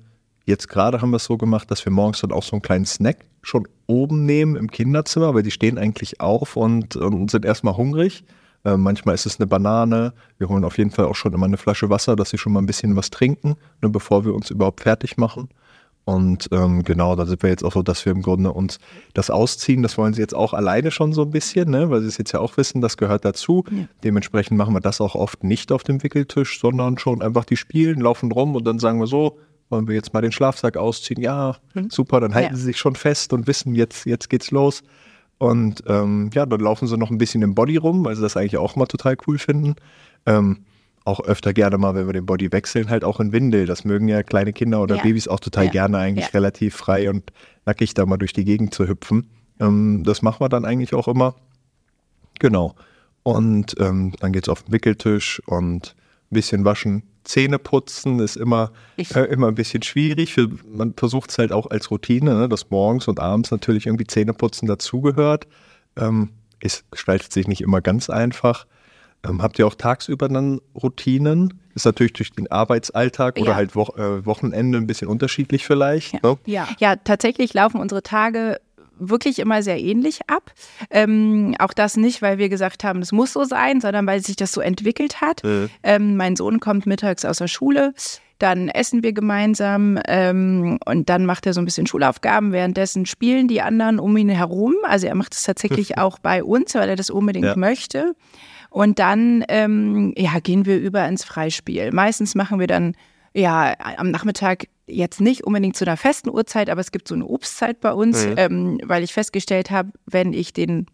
Jetzt 0.46 0.68
gerade 0.68 1.02
haben 1.02 1.10
wir 1.10 1.16
es 1.16 1.24
so 1.24 1.36
gemacht, 1.36 1.70
dass 1.72 1.84
wir 1.84 1.90
morgens 1.90 2.20
dann 2.20 2.30
auch 2.30 2.44
so 2.44 2.52
einen 2.52 2.62
kleinen 2.62 2.86
Snack 2.86 3.26
schon 3.42 3.66
oben 3.88 4.24
nehmen 4.24 4.54
im 4.54 4.70
Kinderzimmer, 4.70 5.34
weil 5.34 5.42
die 5.42 5.50
stehen 5.50 5.76
eigentlich 5.76 6.20
auf 6.20 6.56
und, 6.56 6.94
und 6.94 7.30
sind 7.32 7.44
erstmal 7.44 7.76
hungrig. 7.76 8.24
Äh, 8.64 8.76
manchmal 8.76 9.16
ist 9.16 9.26
es 9.26 9.40
eine 9.40 9.48
Banane. 9.48 10.12
Wir 10.38 10.48
holen 10.48 10.64
auf 10.64 10.78
jeden 10.78 10.92
Fall 10.92 11.06
auch 11.06 11.16
schon 11.16 11.32
immer 11.32 11.46
eine 11.46 11.56
Flasche 11.56 11.90
Wasser, 11.90 12.14
dass 12.14 12.30
sie 12.30 12.38
schon 12.38 12.52
mal 12.52 12.60
ein 12.60 12.66
bisschen 12.66 12.94
was 12.94 13.10
trinken, 13.10 13.56
ne, 13.82 13.88
bevor 13.88 14.24
wir 14.24 14.34
uns 14.34 14.50
überhaupt 14.50 14.82
fertig 14.82 15.16
machen. 15.16 15.48
Und 16.04 16.48
ähm, 16.52 16.84
genau, 16.84 17.16
da 17.16 17.26
sind 17.26 17.42
wir 17.42 17.50
jetzt 17.50 17.64
auch 17.64 17.72
so, 17.72 17.82
dass 17.82 18.04
wir 18.06 18.12
im 18.12 18.22
Grunde 18.22 18.52
uns 18.52 18.78
das 19.14 19.28
ausziehen. 19.28 19.82
Das 19.82 19.98
wollen 19.98 20.14
sie 20.14 20.20
jetzt 20.20 20.36
auch 20.36 20.54
alleine 20.54 20.92
schon 20.92 21.12
so 21.12 21.22
ein 21.22 21.30
bisschen, 21.30 21.70
ne? 21.70 21.90
weil 21.90 22.00
sie 22.02 22.06
es 22.06 22.16
jetzt 22.16 22.30
ja 22.30 22.38
auch 22.38 22.56
wissen, 22.56 22.80
das 22.80 22.96
gehört 22.96 23.24
dazu. 23.24 23.64
Ja. 23.68 23.88
Dementsprechend 24.04 24.56
machen 24.56 24.72
wir 24.72 24.80
das 24.80 25.00
auch 25.00 25.16
oft 25.16 25.42
nicht 25.42 25.72
auf 25.72 25.82
dem 25.82 26.04
Wickeltisch, 26.04 26.60
sondern 26.60 26.96
schon 26.98 27.22
einfach 27.22 27.44
die 27.44 27.56
spielen, 27.56 28.00
laufen 28.00 28.30
rum 28.30 28.54
und 28.54 28.64
dann 28.64 28.78
sagen 28.78 29.00
wir 29.00 29.08
so, 29.08 29.40
wollen 29.68 29.88
wir 29.88 29.94
jetzt 29.94 30.14
mal 30.14 30.20
den 30.20 30.32
Schlafsack 30.32 30.76
ausziehen? 30.76 31.20
Ja, 31.20 31.56
mhm. 31.74 31.90
super, 31.90 32.20
dann 32.20 32.34
halten 32.34 32.54
ja. 32.54 32.56
sie 32.56 32.64
sich 32.64 32.78
schon 32.78 32.94
fest 32.94 33.32
und 33.32 33.46
wissen, 33.46 33.74
jetzt, 33.74 34.06
jetzt 34.06 34.30
geht's 34.30 34.50
los. 34.50 34.82
Und 35.38 35.82
ähm, 35.86 36.30
ja, 36.32 36.46
dann 36.46 36.60
laufen 36.60 36.86
sie 36.88 36.96
noch 36.96 37.10
ein 37.10 37.18
bisschen 37.18 37.42
im 37.42 37.54
Body 37.54 37.76
rum, 37.76 38.04
weil 38.04 38.16
sie 38.16 38.22
das 38.22 38.36
eigentlich 38.36 38.56
auch 38.56 38.76
mal 38.76 38.86
total 38.86 39.16
cool 39.26 39.38
finden. 39.38 39.76
Ähm, 40.24 40.64
auch 41.04 41.20
öfter 41.20 41.52
gerne 41.52 41.78
mal, 41.78 41.94
wenn 41.94 42.06
wir 42.06 42.12
den 42.12 42.26
Body 42.26 42.50
wechseln, 42.50 42.90
halt 42.90 43.04
auch 43.04 43.20
in 43.20 43.32
Windel. 43.32 43.66
Das 43.66 43.84
mögen 43.84 44.08
ja 44.08 44.22
kleine 44.22 44.52
Kinder 44.52 44.82
oder 44.82 44.96
ja. 44.96 45.02
Babys 45.02 45.28
auch 45.28 45.40
total 45.40 45.66
ja. 45.66 45.70
gerne, 45.70 45.98
eigentlich 45.98 46.32
relativ 46.34 46.74
frei 46.74 47.08
und 47.10 47.32
nackig 47.64 47.94
da 47.94 48.06
mal 48.06 48.16
durch 48.16 48.32
die 48.32 48.44
Gegend 48.44 48.74
zu 48.74 48.88
hüpfen. 48.88 49.28
Ähm, 49.60 50.02
das 50.04 50.22
machen 50.22 50.40
wir 50.40 50.48
dann 50.48 50.64
eigentlich 50.64 50.94
auch 50.94 51.06
immer. 51.06 51.36
Genau. 52.38 52.74
Und 53.22 53.74
ähm, 53.78 54.12
dann 54.20 54.32
geht's 54.32 54.48
auf 54.48 54.62
den 54.64 54.72
Wickeltisch 54.72 55.40
und 55.46 55.94
ein 56.30 56.34
bisschen 56.34 56.64
waschen, 56.64 57.02
Zähne 57.26 57.58
putzen 57.58 58.20
ist 58.20 58.36
immer, 58.36 58.72
äh, 58.96 59.20
immer 59.20 59.48
ein 59.48 59.54
bisschen 59.54 59.82
schwierig. 59.82 60.32
Für, 60.32 60.48
man 60.72 60.94
versucht 60.96 61.30
es 61.30 61.38
halt 61.38 61.52
auch 61.52 61.70
als 61.70 61.90
Routine, 61.90 62.34
ne, 62.34 62.48
dass 62.48 62.70
morgens 62.70 63.08
und 63.08 63.20
abends 63.20 63.50
natürlich 63.50 63.86
irgendwie 63.86 64.06
Zähneputzen 64.06 64.68
dazugehört. 64.68 65.46
Ähm, 65.96 66.30
es 66.60 66.84
gestaltet 66.90 67.32
sich 67.32 67.48
nicht 67.48 67.60
immer 67.60 67.80
ganz 67.80 68.08
einfach. 68.08 68.66
Ähm, 69.26 69.42
habt 69.42 69.58
ihr 69.58 69.66
auch 69.66 69.74
tagsüber 69.74 70.28
dann 70.28 70.60
Routinen? 70.74 71.60
Ist 71.74 71.84
natürlich 71.84 72.12
durch 72.12 72.30
den 72.32 72.50
Arbeitsalltag 72.50 73.38
oder 73.38 73.54
halt 73.54 73.74
Wo 73.74 73.82
äh, 73.96 74.24
Wochenende 74.24 74.78
ein 74.78 74.86
bisschen 74.86 75.08
unterschiedlich 75.08 75.66
vielleicht. 75.66 76.14
Ja. 76.14 76.20
Ne? 76.22 76.38
ja. 76.46 76.68
ja, 76.78 76.96
tatsächlich 76.96 77.52
laufen 77.54 77.80
unsere 77.80 78.02
Tage 78.02 78.60
wirklich 78.98 79.38
immer 79.38 79.62
sehr 79.62 79.80
ähnlich 79.80 80.20
ab. 80.28 80.52
Ähm, 80.90 81.54
auch 81.58 81.72
das 81.72 81.96
nicht, 81.96 82.22
weil 82.22 82.38
wir 82.38 82.48
gesagt 82.48 82.84
haben, 82.84 83.00
es 83.00 83.12
muss 83.12 83.32
so 83.32 83.44
sein, 83.44 83.80
sondern 83.80 84.06
weil 84.06 84.22
sich 84.22 84.36
das 84.36 84.52
so 84.52 84.60
entwickelt 84.60 85.20
hat. 85.20 85.42
Mhm. 85.44 85.70
Ähm, 85.82 86.16
mein 86.16 86.36
Sohn 86.36 86.60
kommt 86.60 86.86
mittags 86.86 87.24
aus 87.24 87.38
der 87.38 87.48
Schule. 87.48 87.94
Dann 88.38 88.68
essen 88.68 89.02
wir 89.02 89.12
gemeinsam 89.12 89.98
ähm, 90.06 90.78
und 90.84 91.08
dann 91.08 91.24
macht 91.24 91.46
er 91.46 91.54
so 91.54 91.60
ein 91.60 91.64
bisschen 91.64 91.86
Schulaufgaben. 91.86 92.52
Währenddessen 92.52 93.06
spielen 93.06 93.48
die 93.48 93.62
anderen 93.62 93.98
um 93.98 94.14
ihn 94.16 94.28
herum. 94.28 94.74
Also 94.82 95.06
er 95.06 95.14
macht 95.14 95.34
es 95.34 95.42
tatsächlich 95.42 95.96
auch 95.98 96.18
bei 96.18 96.44
uns, 96.44 96.74
weil 96.74 96.88
er 96.88 96.96
das 96.96 97.08
unbedingt 97.08 97.46
ja. 97.46 97.56
möchte. 97.56 98.14
Und 98.68 98.98
dann 98.98 99.44
ähm, 99.48 100.12
ja, 100.18 100.38
gehen 100.40 100.66
wir 100.66 100.78
über 100.78 101.06
ins 101.08 101.24
Freispiel. 101.24 101.92
Meistens 101.92 102.34
machen 102.34 102.60
wir 102.60 102.66
dann 102.66 102.94
ja 103.32 103.74
am 103.96 104.10
Nachmittag 104.10 104.66
jetzt 104.86 105.20
nicht 105.20 105.44
unbedingt 105.44 105.76
zu 105.76 105.84
einer 105.84 105.96
festen 105.96 106.30
Uhrzeit, 106.30 106.70
aber 106.70 106.80
es 106.80 106.92
gibt 106.92 107.08
so 107.08 107.14
eine 107.14 107.26
Obstzeit 107.26 107.80
bei 107.80 107.92
uns, 107.92 108.26
mhm. 108.26 108.34
ähm, 108.36 108.80
weil 108.84 109.02
ich 109.02 109.12
festgestellt 109.12 109.70
habe, 109.70 109.92
wenn 110.06 110.32
ich 110.32 110.52
den 110.52 110.86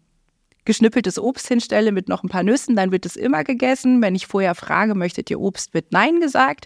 geschnippeltes 0.65 1.19
Obst 1.19 1.47
hinstelle 1.47 1.91
mit 1.91 2.07
noch 2.07 2.23
ein 2.23 2.29
paar 2.29 2.43
Nüssen, 2.43 2.75
dann 2.75 2.91
wird 2.91 3.05
es 3.05 3.15
immer 3.15 3.43
gegessen. 3.43 4.01
Wenn 4.01 4.15
ich 4.15 4.27
vorher 4.27 4.55
frage, 4.55 4.95
möchtet 4.95 5.29
ihr 5.29 5.39
Obst, 5.39 5.73
wird 5.73 5.91
Nein 5.91 6.21
gesagt. 6.21 6.65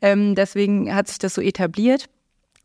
Ähm, 0.00 0.34
deswegen 0.34 0.94
hat 0.94 1.08
sich 1.08 1.18
das 1.18 1.34
so 1.34 1.40
etabliert. 1.40 2.08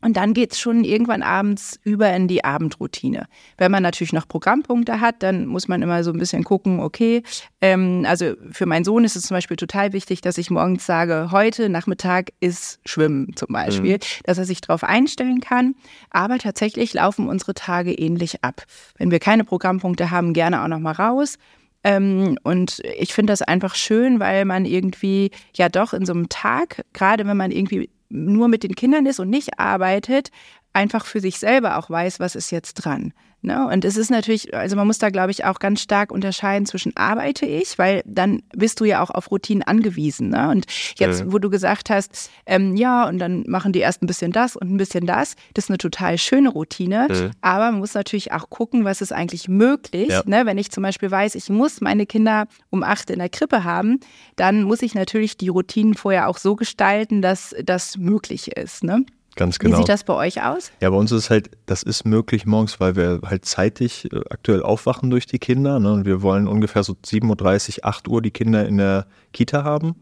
Und 0.00 0.16
dann 0.16 0.32
geht's 0.32 0.60
schon 0.60 0.84
irgendwann 0.84 1.22
abends 1.22 1.80
über 1.82 2.12
in 2.14 2.28
die 2.28 2.44
Abendroutine. 2.44 3.26
Wenn 3.56 3.72
man 3.72 3.82
natürlich 3.82 4.12
noch 4.12 4.28
Programmpunkte 4.28 5.00
hat, 5.00 5.24
dann 5.24 5.46
muss 5.46 5.66
man 5.66 5.82
immer 5.82 6.04
so 6.04 6.12
ein 6.12 6.18
bisschen 6.18 6.44
gucken, 6.44 6.78
okay, 6.78 7.24
ähm, 7.60 8.04
also 8.06 8.34
für 8.52 8.66
meinen 8.66 8.84
Sohn 8.84 9.04
ist 9.04 9.16
es 9.16 9.24
zum 9.24 9.34
Beispiel 9.36 9.56
total 9.56 9.92
wichtig, 9.92 10.20
dass 10.20 10.38
ich 10.38 10.50
morgens 10.50 10.86
sage, 10.86 11.30
heute 11.32 11.68
Nachmittag 11.68 12.30
ist 12.38 12.78
Schwimmen 12.84 13.34
zum 13.34 13.48
Beispiel, 13.48 13.94
mhm. 13.94 14.22
dass 14.22 14.38
er 14.38 14.44
sich 14.44 14.60
darauf 14.60 14.84
einstellen 14.84 15.40
kann. 15.40 15.74
Aber 16.10 16.38
tatsächlich 16.38 16.94
laufen 16.94 17.28
unsere 17.28 17.54
Tage 17.54 17.92
ähnlich 17.92 18.44
ab. 18.44 18.66
Wenn 18.98 19.10
wir 19.10 19.18
keine 19.18 19.42
Programmpunkte 19.42 20.12
haben, 20.12 20.32
gerne 20.32 20.62
auch 20.62 20.68
noch 20.68 20.78
mal 20.78 20.92
raus. 20.92 21.38
Ähm, 21.82 22.38
und 22.44 22.80
ich 22.98 23.14
finde 23.14 23.32
das 23.32 23.42
einfach 23.42 23.74
schön, 23.74 24.20
weil 24.20 24.44
man 24.44 24.64
irgendwie 24.64 25.32
ja 25.54 25.68
doch 25.68 25.92
in 25.92 26.06
so 26.06 26.12
einem 26.12 26.28
Tag, 26.28 26.84
gerade 26.92 27.26
wenn 27.26 27.36
man 27.36 27.50
irgendwie 27.50 27.90
nur 28.08 28.48
mit 28.48 28.62
den 28.62 28.74
Kindern 28.74 29.06
ist 29.06 29.20
und 29.20 29.30
nicht 29.30 29.58
arbeitet, 29.58 30.30
einfach 30.78 31.06
für 31.06 31.20
sich 31.20 31.40
selber 31.40 31.76
auch 31.76 31.90
weiß, 31.90 32.20
was 32.20 32.36
ist 32.36 32.52
jetzt 32.52 32.74
dran. 32.74 33.12
Ne? 33.40 33.68
Und 33.68 33.84
es 33.84 33.96
ist 33.96 34.10
natürlich, 34.10 34.52
also 34.52 34.74
man 34.74 34.86
muss 34.86 34.98
da, 34.98 35.10
glaube 35.10 35.30
ich, 35.30 35.44
auch 35.44 35.60
ganz 35.60 35.80
stark 35.80 36.10
unterscheiden 36.10 36.66
zwischen 36.66 36.96
arbeite 36.96 37.46
ich, 37.46 37.78
weil 37.78 38.02
dann 38.04 38.42
bist 38.52 38.80
du 38.80 38.84
ja 38.84 39.00
auch 39.00 39.10
auf 39.10 39.30
Routinen 39.30 39.62
angewiesen. 39.62 40.30
Ne? 40.30 40.50
Und 40.50 40.66
jetzt, 40.96 41.20
ja. 41.20 41.32
wo 41.32 41.38
du 41.38 41.48
gesagt 41.48 41.88
hast, 41.88 42.30
ähm, 42.46 42.76
ja, 42.76 43.08
und 43.08 43.20
dann 43.20 43.44
machen 43.46 43.72
die 43.72 43.78
erst 43.78 44.02
ein 44.02 44.08
bisschen 44.08 44.32
das 44.32 44.56
und 44.56 44.72
ein 44.72 44.76
bisschen 44.76 45.06
das, 45.06 45.36
das 45.54 45.66
ist 45.66 45.70
eine 45.70 45.78
total 45.78 46.18
schöne 46.18 46.48
Routine. 46.48 47.06
Ja. 47.10 47.30
Aber 47.40 47.70
man 47.70 47.78
muss 47.78 47.94
natürlich 47.94 48.32
auch 48.32 48.50
gucken, 48.50 48.84
was 48.84 49.00
ist 49.00 49.12
eigentlich 49.12 49.48
möglich. 49.48 50.08
Ja. 50.08 50.22
Ne? 50.26 50.44
Wenn 50.44 50.58
ich 50.58 50.72
zum 50.72 50.82
Beispiel 50.82 51.10
weiß, 51.10 51.36
ich 51.36 51.48
muss 51.48 51.80
meine 51.80 52.06
Kinder 52.06 52.48
um 52.70 52.82
acht 52.82 53.08
in 53.08 53.20
der 53.20 53.28
Krippe 53.28 53.62
haben, 53.62 54.00
dann 54.34 54.64
muss 54.64 54.82
ich 54.82 54.94
natürlich 54.94 55.36
die 55.36 55.48
Routinen 55.48 55.94
vorher 55.94 56.28
auch 56.28 56.38
so 56.38 56.56
gestalten, 56.56 57.22
dass 57.22 57.54
das 57.62 57.98
möglich 57.98 58.56
ist. 58.56 58.82
Ne? 58.82 59.04
Ganz 59.38 59.60
genau. 59.60 59.76
Wie 59.76 59.82
sieht 59.82 59.88
das 59.88 60.02
bei 60.02 60.14
euch 60.14 60.42
aus? 60.42 60.72
Ja, 60.80 60.90
bei 60.90 60.96
uns 60.96 61.12
ist 61.12 61.24
es 61.24 61.30
halt, 61.30 61.50
das 61.66 61.84
ist 61.84 62.04
möglich 62.04 62.44
morgens, 62.44 62.80
weil 62.80 62.96
wir 62.96 63.20
halt 63.24 63.44
zeitig 63.44 64.12
äh, 64.12 64.20
aktuell 64.30 64.62
aufwachen 64.64 65.10
durch 65.10 65.26
die 65.26 65.38
Kinder. 65.38 65.78
Ne? 65.78 65.92
Und 65.92 66.06
wir 66.06 66.22
wollen 66.22 66.48
ungefähr 66.48 66.82
so 66.82 66.94
7.30 66.94 67.78
Uhr, 67.78 67.84
8 67.86 68.08
Uhr 68.08 68.20
die 68.20 68.32
Kinder 68.32 68.66
in 68.66 68.78
der 68.78 69.06
Kita 69.32 69.62
haben. 69.62 69.94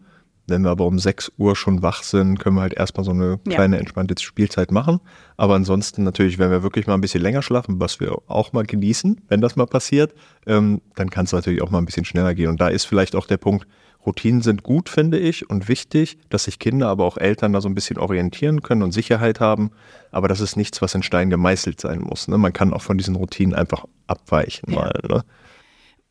Wenn 0.47 0.63
wir 0.63 0.71
aber 0.71 0.87
um 0.87 0.99
6 0.99 1.33
Uhr 1.37 1.55
schon 1.55 1.83
wach 1.83 2.03
sind, 2.03 2.39
können 2.39 2.57
wir 2.57 2.63
halt 2.63 2.73
erstmal 2.73 3.05
so 3.05 3.11
eine 3.11 3.39
kleine 3.47 3.77
ja. 3.77 3.81
entspannte 3.81 4.15
Spielzeit 4.19 4.71
machen. 4.71 5.01
Aber 5.37 5.55
ansonsten 5.55 6.03
natürlich, 6.03 6.39
wenn 6.39 6.51
wir 6.51 6.63
wirklich 6.63 6.87
mal 6.87 6.95
ein 6.95 7.03
bisschen 7.03 7.21
länger 7.21 7.43
schlafen, 7.43 7.79
was 7.79 8.01
wir 8.01 8.17
auch 8.29 8.55
mal 8.55 8.65
genießen, 8.65 9.21
wenn 9.29 9.43
das 9.43 9.57
mal 9.57 9.67
passiert, 9.67 10.15
ähm, 10.47 10.81
dann 10.95 11.11
kann 11.11 11.27
es 11.27 11.33
natürlich 11.33 11.61
auch 11.61 11.71
mal 11.71 11.79
ein 11.79 11.85
bisschen 11.85 12.07
schneller 12.07 12.35
gehen. 12.35 12.49
Und 12.49 12.59
da 12.59 12.69
ist 12.69 12.87
vielleicht 12.87 13.17
auch 13.17 13.27
der 13.27 13.37
Punkt, 13.37 13.67
Routinen 14.07 14.41
sind 14.41 14.63
gut, 14.63 14.89
finde 14.89 15.19
ich, 15.19 15.51
und 15.51 15.69
wichtig, 15.69 16.17
dass 16.29 16.45
sich 16.45 16.59
Kinder, 16.59 16.89
aber 16.89 17.05
auch 17.05 17.19
Eltern 17.19 17.53
da 17.53 17.61
so 17.61 17.69
ein 17.69 17.75
bisschen 17.75 17.99
orientieren 17.99 18.63
können 18.63 18.83
und 18.83 18.93
Sicherheit 18.93 19.41
haben. 19.41 19.73
Aber 20.13 20.29
das 20.29 20.41
ist 20.41 20.57
nichts, 20.57 20.81
was 20.81 20.95
in 20.95 21.03
Stein 21.03 21.29
gemeißelt 21.29 21.81
sein 21.81 22.01
muss. 22.01 22.29
Ne? 22.29 22.39
Man 22.39 22.53
kann 22.53 22.73
auch 22.73 22.83
von 22.83 22.99
diesen 22.99 23.17
Routinen 23.17 23.55
einfach 23.55 23.85
abweichen 24.07 24.73
ja. 24.73 24.79
mal. 24.79 25.01
Ne? 25.09 25.25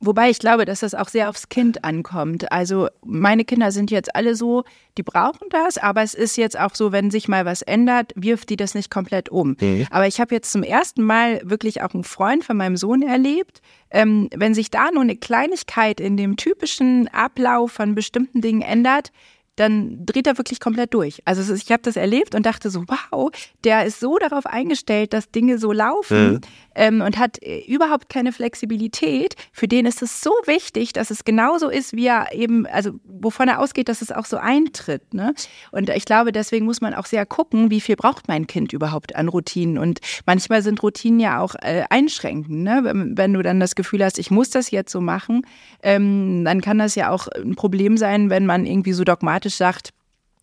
Wobei 0.01 0.29
ich 0.29 0.39
glaube, 0.39 0.65
dass 0.65 0.81
das 0.81 0.93
auch 0.93 1.07
sehr 1.07 1.29
aufs 1.29 1.47
Kind 1.47 1.85
ankommt. 1.85 2.51
Also 2.51 2.89
meine 3.03 3.45
Kinder 3.45 3.71
sind 3.71 3.91
jetzt 3.91 4.13
alle 4.13 4.35
so, 4.35 4.63
die 4.97 5.03
brauchen 5.03 5.47
das, 5.49 5.77
aber 5.77 6.03
es 6.03 6.13
ist 6.13 6.35
jetzt 6.35 6.59
auch 6.59 6.75
so, 6.75 6.91
wenn 6.91 7.11
sich 7.11 7.27
mal 7.27 7.45
was 7.45 7.61
ändert, 7.61 8.11
wirft 8.15 8.49
die 8.49 8.57
das 8.57 8.75
nicht 8.75 8.91
komplett 8.91 9.29
um. 9.29 9.55
Mhm. 9.59 9.87
Aber 9.91 10.05
ich 10.05 10.19
habe 10.19 10.35
jetzt 10.35 10.51
zum 10.51 10.63
ersten 10.63 11.01
Mal 11.01 11.41
wirklich 11.43 11.81
auch 11.81 11.93
einen 11.93 12.03
Freund 12.03 12.43
von 12.43 12.57
meinem 12.57 12.75
Sohn 12.75 13.01
erlebt. 13.03 13.61
Ähm, 13.89 14.29
wenn 14.35 14.53
sich 14.53 14.69
da 14.69 14.91
nur 14.91 15.03
eine 15.03 15.15
Kleinigkeit 15.15 16.01
in 16.01 16.17
dem 16.17 16.35
typischen 16.35 17.07
Ablauf 17.07 17.71
von 17.71 17.95
bestimmten 17.95 18.41
Dingen 18.41 18.61
ändert, 18.61 19.11
dann 19.55 20.05
dreht 20.05 20.27
er 20.27 20.37
wirklich 20.37 20.59
komplett 20.59 20.93
durch. 20.93 21.21
Also 21.25 21.53
ich 21.53 21.71
habe 21.71 21.81
das 21.83 21.95
erlebt 21.95 22.35
und 22.35 22.45
dachte 22.45 22.69
so, 22.69 22.83
wow, 22.87 23.31
der 23.63 23.85
ist 23.85 23.99
so 23.99 24.17
darauf 24.17 24.45
eingestellt, 24.45 25.13
dass 25.13 25.31
Dinge 25.31 25.57
so 25.57 25.71
laufen 25.71 26.33
mhm. 26.33 26.41
ähm, 26.75 27.01
und 27.01 27.17
hat 27.17 27.41
äh, 27.41 27.63
überhaupt 27.65 28.09
keine 28.09 28.33
Flexibilität. 28.33 29.35
Für 29.53 29.67
den 29.67 29.85
ist 29.85 30.01
es 30.01 30.21
so 30.21 30.31
wichtig, 30.45 30.93
dass 30.93 31.09
es 31.09 31.23
genauso 31.23 31.69
ist, 31.69 31.93
wie 31.93 32.07
er 32.07 32.33
eben, 32.33 32.65
also 32.67 32.91
wovon 33.05 33.47
er 33.47 33.59
ausgeht, 33.59 33.87
dass 33.87 34.01
es 34.01 34.11
auch 34.11 34.25
so 34.25 34.37
eintritt. 34.37 35.13
Ne? 35.13 35.33
Und 35.71 35.89
ich 35.89 36.05
glaube, 36.05 36.31
deswegen 36.31 36.65
muss 36.65 36.81
man 36.81 36.93
auch 36.93 37.05
sehr 37.05 37.25
gucken, 37.25 37.71
wie 37.71 37.81
viel 37.81 37.95
braucht 37.95 38.27
mein 38.27 38.47
Kind 38.47 38.73
überhaupt 38.73 39.15
an 39.15 39.29
Routinen. 39.29 39.77
Und 39.77 39.99
manchmal 40.25 40.61
sind 40.61 40.83
Routinen 40.83 41.19
ja 41.19 41.39
auch 41.39 41.55
äh, 41.61 41.83
einschränkend. 41.89 42.63
Ne? 42.63 42.81
Wenn, 42.83 43.17
wenn, 43.17 43.33
du 43.33 43.41
dann 43.41 43.59
das 43.59 43.75
Gefühl 43.75 44.03
hast, 44.03 44.19
ich 44.19 44.31
muss 44.31 44.49
das 44.49 44.71
jetzt 44.71 44.91
so 44.91 44.99
machen, 44.99 45.45
ähm, 45.81 46.43
dann 46.43 46.61
kann 46.61 46.77
das 46.77 46.95
ja 46.95 47.09
auch 47.09 47.27
ein 47.27 47.55
Problem 47.55 47.97
sein, 47.97 48.29
wenn 48.29 48.45
man 48.45 48.65
irgendwie 48.65 48.93
so 48.93 49.03
dogmatisch 49.03 49.44
sagt, 49.53 49.91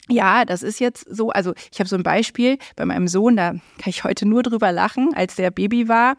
Ja, 0.09 0.45
das 0.45 0.63
ist 0.63 0.81
jetzt 0.81 1.07
so. 1.09 1.31
Also 1.31 1.55
ich 1.71 1.79
habe 1.79 1.89
so 1.89 1.97
ein 1.97 2.03
Beispiel 2.03 2.59
bei 2.77 2.85
meinem 2.85 3.09
Sohn, 3.09 3.37
da 3.37 3.51
kann 3.53 3.61
ich 3.87 4.05
heute 4.05 4.27
nur 4.27 4.43
drüber 4.43 4.73
lachen, 4.73 5.15
als 5.15 5.37
der 5.37 5.51
Baby 5.51 5.89
war. 5.89 6.17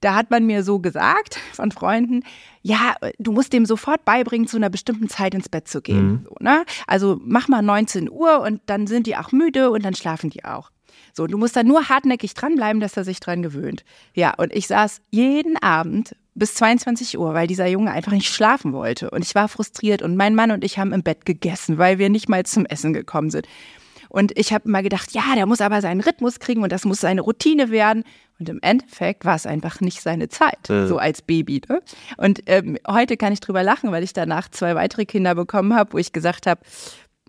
Da 0.00 0.16
hat 0.16 0.30
man 0.30 0.44
mir 0.44 0.64
so 0.64 0.80
gesagt 0.80 1.38
von 1.52 1.70
Freunden, 1.70 2.24
ja, 2.62 2.96
du 3.20 3.30
musst 3.30 3.52
dem 3.52 3.64
sofort 3.64 4.04
beibringen, 4.04 4.48
zu 4.48 4.56
einer 4.56 4.68
bestimmten 4.70 5.08
Zeit 5.08 5.32
ins 5.34 5.48
Bett 5.48 5.68
zu 5.68 5.80
gehen. 5.80 6.06
Mhm. 6.06 6.24
So, 6.24 6.34
ne? 6.40 6.64
Also 6.88 7.20
mach 7.22 7.46
mal 7.46 7.62
19 7.62 8.10
Uhr 8.10 8.40
und 8.40 8.60
dann 8.66 8.88
sind 8.88 9.06
die 9.06 9.16
auch 9.16 9.30
müde 9.30 9.70
und 9.70 9.84
dann 9.84 9.94
schlafen 9.94 10.30
die 10.30 10.44
auch. 10.44 10.70
So, 11.12 11.26
du 11.26 11.38
musst 11.38 11.56
da 11.56 11.62
nur 11.62 11.88
hartnäckig 11.88 12.34
dranbleiben, 12.34 12.80
dass 12.80 12.96
er 12.96 13.04
sich 13.04 13.20
dran 13.20 13.42
gewöhnt. 13.42 13.84
Ja, 14.14 14.34
und 14.34 14.52
ich 14.54 14.66
saß 14.66 15.00
jeden 15.10 15.56
Abend 15.62 16.16
bis 16.34 16.54
22 16.54 17.18
Uhr, 17.18 17.34
weil 17.34 17.46
dieser 17.46 17.66
Junge 17.66 17.90
einfach 17.90 18.12
nicht 18.12 18.32
schlafen 18.32 18.72
wollte. 18.72 19.10
Und 19.10 19.22
ich 19.22 19.34
war 19.34 19.48
frustriert 19.48 20.02
und 20.02 20.16
mein 20.16 20.34
Mann 20.34 20.50
und 20.50 20.64
ich 20.64 20.78
haben 20.78 20.92
im 20.92 21.02
Bett 21.02 21.24
gegessen, 21.24 21.78
weil 21.78 21.98
wir 21.98 22.08
nicht 22.08 22.28
mal 22.28 22.44
zum 22.44 22.66
Essen 22.66 22.92
gekommen 22.92 23.30
sind. 23.30 23.46
Und 24.12 24.38
ich 24.38 24.52
habe 24.52 24.68
mal 24.68 24.82
gedacht, 24.82 25.12
ja, 25.12 25.34
der 25.34 25.46
muss 25.46 25.62
aber 25.62 25.80
seinen 25.80 26.02
Rhythmus 26.02 26.38
kriegen 26.38 26.62
und 26.62 26.70
das 26.70 26.84
muss 26.84 27.00
seine 27.00 27.22
Routine 27.22 27.70
werden. 27.70 28.04
Und 28.38 28.48
im 28.50 28.58
Endeffekt 28.60 29.24
war 29.24 29.36
es 29.36 29.46
einfach 29.46 29.80
nicht 29.80 30.02
seine 30.02 30.28
Zeit, 30.28 30.68
äh. 30.68 30.86
so 30.86 30.98
als 30.98 31.22
Baby. 31.22 31.62
Ne? 31.66 31.80
Und 32.18 32.42
ähm, 32.44 32.76
heute 32.86 33.16
kann 33.16 33.32
ich 33.32 33.40
drüber 33.40 33.62
lachen, 33.62 33.90
weil 33.90 34.02
ich 34.02 34.12
danach 34.12 34.50
zwei 34.50 34.74
weitere 34.74 35.06
Kinder 35.06 35.34
bekommen 35.34 35.74
habe, 35.74 35.94
wo 35.94 35.98
ich 35.98 36.12
gesagt 36.12 36.46
habe, 36.46 36.60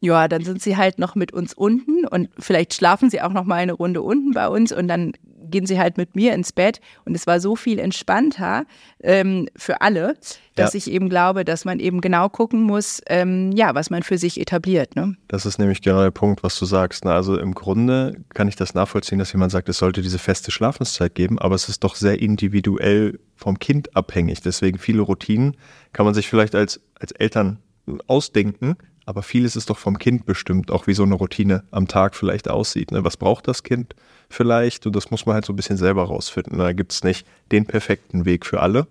ja, 0.04 0.28
dann 0.28 0.44
sind 0.44 0.62
sie 0.62 0.76
halt 0.76 1.00
noch 1.00 1.16
mit 1.16 1.32
uns 1.32 1.54
unten 1.54 2.06
und 2.06 2.28
vielleicht 2.38 2.74
schlafen 2.74 3.10
sie 3.10 3.22
auch 3.22 3.32
noch 3.32 3.46
mal 3.46 3.56
eine 3.56 3.72
Runde 3.72 4.02
unten 4.02 4.32
bei 4.34 4.50
uns 4.50 4.74
und 4.74 4.90
dann 4.90 5.14
gehen 5.50 5.66
sie 5.66 5.80
halt 5.80 5.96
mit 5.96 6.14
mir 6.14 6.34
ins 6.34 6.52
Bett. 6.52 6.82
Und 7.06 7.16
es 7.16 7.26
war 7.26 7.40
so 7.40 7.56
viel 7.56 7.80
entspannter 7.80 8.66
ähm, 9.02 9.48
für 9.56 9.80
alle, 9.80 10.18
dass 10.56 10.74
ja. 10.74 10.78
ich 10.80 10.92
eben 10.92 11.08
glaube, 11.08 11.46
dass 11.46 11.64
man 11.64 11.80
eben 11.80 12.02
genau 12.02 12.28
gucken 12.28 12.64
muss, 12.64 13.02
ähm, 13.08 13.54
ja, 13.54 13.76
was 13.76 13.90
man 13.90 14.04
für 14.04 14.18
sich 14.18 14.42
etabliert. 14.42 14.98
Ne? 14.98 15.16
Das 15.30 15.46
ist 15.46 15.58
nämlich 15.58 15.82
genau 15.82 16.02
der 16.02 16.12
Punkt, 16.12 16.44
was 16.44 16.60
du 16.60 16.66
sagst. 16.66 17.06
Ne? 17.06 17.14
Also 17.14 17.40
im 17.40 17.54
Grunde 17.54 18.18
kann 18.34 18.50
ich 18.50 18.58
das 18.58 18.74
nachvollziehen, 18.74 19.20
dass 19.20 19.32
jemand 19.32 19.54
sagt, 19.54 19.70
es 19.70 19.78
sollte 19.78 20.02
diese 20.02 20.20
feste 20.20 20.52
Schlafenszeit 20.52 21.16
geben, 21.16 21.40
aber 21.40 21.56
es 21.56 21.70
ist 21.70 21.82
doch 21.84 21.96
sehr 21.96 22.20
individuell 22.20 23.20
vom 23.38 23.58
Kind 23.58 23.96
abhängig. 23.96 24.42
Deswegen 24.42 24.80
viele 24.80 25.02
Routinen 25.02 25.56
kann 25.94 26.06
man 26.06 26.14
sich 26.14 26.28
vielleicht 26.28 26.56
als, 26.56 26.82
als 27.00 27.14
Eltern 27.14 27.60
ausdenken, 28.08 28.76
aber 29.06 29.24
vieles 29.24 29.56
ist 29.56 29.70
doch 29.70 29.78
vom 29.78 29.98
Kind 29.98 30.26
bestimmt, 30.26 30.72
auch 30.72 30.88
wie 30.88 30.94
so 30.94 31.04
eine 31.04 31.16
Routine 31.16 31.64
am 31.72 31.88
Tag 31.88 32.16
vielleicht 32.16 32.50
aussieht. 32.50 32.92
Ne? 32.92 33.04
Was 33.04 33.18
braucht 33.18 33.48
das 33.48 33.64
Kind 33.64 33.96
vielleicht? 34.30 34.86
Und 34.86 34.96
das 34.96 35.12
muss 35.12 35.26
man 35.26 35.36
halt 35.36 35.46
so 35.46 35.54
ein 35.54 35.58
bisschen 35.58 35.78
selber 35.78 36.04
rausfinden. 36.04 36.58
Da 36.58 36.74
gibt 36.74 36.94
es 36.94 37.04
nicht 37.04 37.28
den 37.52 37.66
perfekten 37.66 38.26
Weg 38.26 38.46
für 38.46 38.62
alle. 38.62 38.88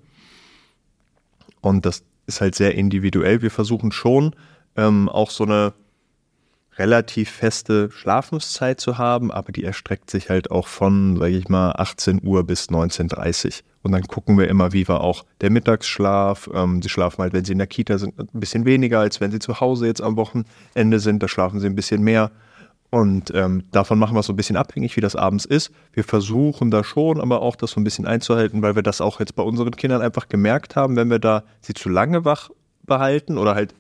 Und 1.61 1.87
das 1.87 2.03
ist 2.27 2.41
halt 2.41 2.55
sehr 2.55 2.75
individuell. 2.75 3.43
Wir 3.43 3.51
versuchen 3.51 3.93
schon 3.93 4.35
ähm, 4.77 5.09
auch 5.09 5.31
so 5.31 5.45
eine 5.45 5.73
relativ 6.77 7.31
feste 7.31 7.91
Schlafenszeit 7.91 8.81
zu 8.81 8.99
haben, 8.99 9.31
aber 9.31 9.53
die 9.53 9.65
erstreckt 9.65 10.11
sich 10.11 10.31
halt 10.31 10.51
auch 10.51 10.67
von, 10.67 11.17
sage 11.19 11.37
ich 11.37 11.49
mal, 11.49 11.73
18 11.73 12.21
Uhr 12.23 12.45
bis 12.45 12.69
19.30 12.69 13.47
Uhr. 13.47 13.53
Und 13.83 13.93
dann 13.93 14.03
gucken 14.03 14.39
wir 14.39 14.49
immer, 14.49 14.73
wie 14.73 14.87
war 14.89 15.01
auch 15.01 15.25
der 15.41 15.51
Mittagsschlaf. 15.51 16.49
Ähm, 16.55 16.83
sie 16.83 16.89
schlafen 16.89 17.19
halt, 17.19 17.33
wenn 17.33 17.45
sie 17.45 17.53
in 17.53 17.59
der 17.59 17.67
Kita 17.67 17.99
sind, 17.99 18.19
ein 18.19 18.41
bisschen 18.41 18.65
weniger, 18.65 19.01
als 19.01 19.21
wenn 19.21 19.31
sie 19.31 19.41
zu 19.41 19.61
Hause 19.61 19.87
jetzt 19.87 20.01
am 20.01 20.17
Wochenende 20.17 21.01
sind. 21.01 21.23
Da 21.23 21.29
schlafen 21.29 21.61
sie 21.61 21.67
ein 21.67 21.75
bisschen 21.75 22.03
mehr. 22.03 22.31
Und 22.91 23.33
ähm, 23.35 23.65
davon 23.73 23.99
machen 23.99 24.15
wir 24.15 24.21
es 24.21 24.27
so 24.27 24.35
ein 24.35 24.37
bisschen 24.37 24.57
abhängig, 24.57 24.97
wie 24.97 25.01
das 25.01 25.17
abends 25.17 25.47
ist. 25.47 25.73
Wir 25.95 26.05
versuchen 26.05 26.71
da 26.71 26.85
schon, 26.85 27.21
aber 27.21 27.41
auch 27.41 27.57
das 27.57 27.71
so 27.71 27.81
ein 27.81 27.85
bisschen 27.85 28.07
einzuhalten, 28.07 28.61
weil 28.61 28.77
wir 28.77 28.83
das 28.83 29.01
auch 29.01 29.19
jetzt 29.19 29.35
bei 29.35 29.43
unseren 29.43 29.71
Kindern 29.71 30.03
einfach 30.03 30.29
gemerkt 30.29 30.77
haben, 30.77 30.95
wenn 30.95 31.09
wir 31.09 31.19
da 31.19 31.43
sie 31.63 31.73
zu 31.73 31.89
lange 31.89 32.27
wach 32.27 32.51
behalten 32.83 33.39
oder 33.39 33.55
halt 33.55 33.75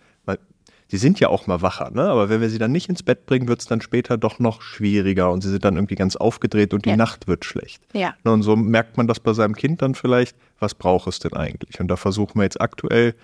die 0.92 0.98
sind 0.98 1.18
ja 1.20 1.28
auch 1.28 1.46
mal 1.46 1.62
wacher, 1.62 1.90
ne? 1.90 2.02
Aber 2.02 2.28
wenn 2.28 2.42
wir 2.42 2.50
sie 2.50 2.58
dann 2.58 2.70
nicht 2.70 2.90
ins 2.90 3.02
Bett 3.02 3.24
bringen, 3.24 3.48
wird 3.48 3.60
es 3.60 3.66
dann 3.66 3.80
später 3.80 4.18
doch 4.18 4.38
noch 4.38 4.60
schwieriger 4.60 5.30
und 5.30 5.40
sie 5.40 5.48
sind 5.48 5.64
dann 5.64 5.76
irgendwie 5.76 5.94
ganz 5.94 6.16
aufgedreht 6.16 6.74
und 6.74 6.84
die 6.84 6.90
ja. 6.90 6.96
Nacht 6.96 7.26
wird 7.26 7.46
schlecht. 7.46 7.82
Ja. 7.94 8.14
Ne, 8.24 8.32
und 8.32 8.42
so 8.42 8.56
merkt 8.56 8.98
man 8.98 9.06
das 9.08 9.18
bei 9.18 9.32
seinem 9.32 9.56
Kind 9.56 9.80
dann 9.80 9.94
vielleicht, 9.94 10.36
was 10.58 10.74
braucht 10.74 11.08
es 11.08 11.18
denn 11.18 11.32
eigentlich? 11.32 11.80
Und 11.80 11.88
da 11.88 11.96
versuchen 11.96 12.38
wir 12.38 12.42
jetzt 12.42 12.60
aktuell, 12.60 13.14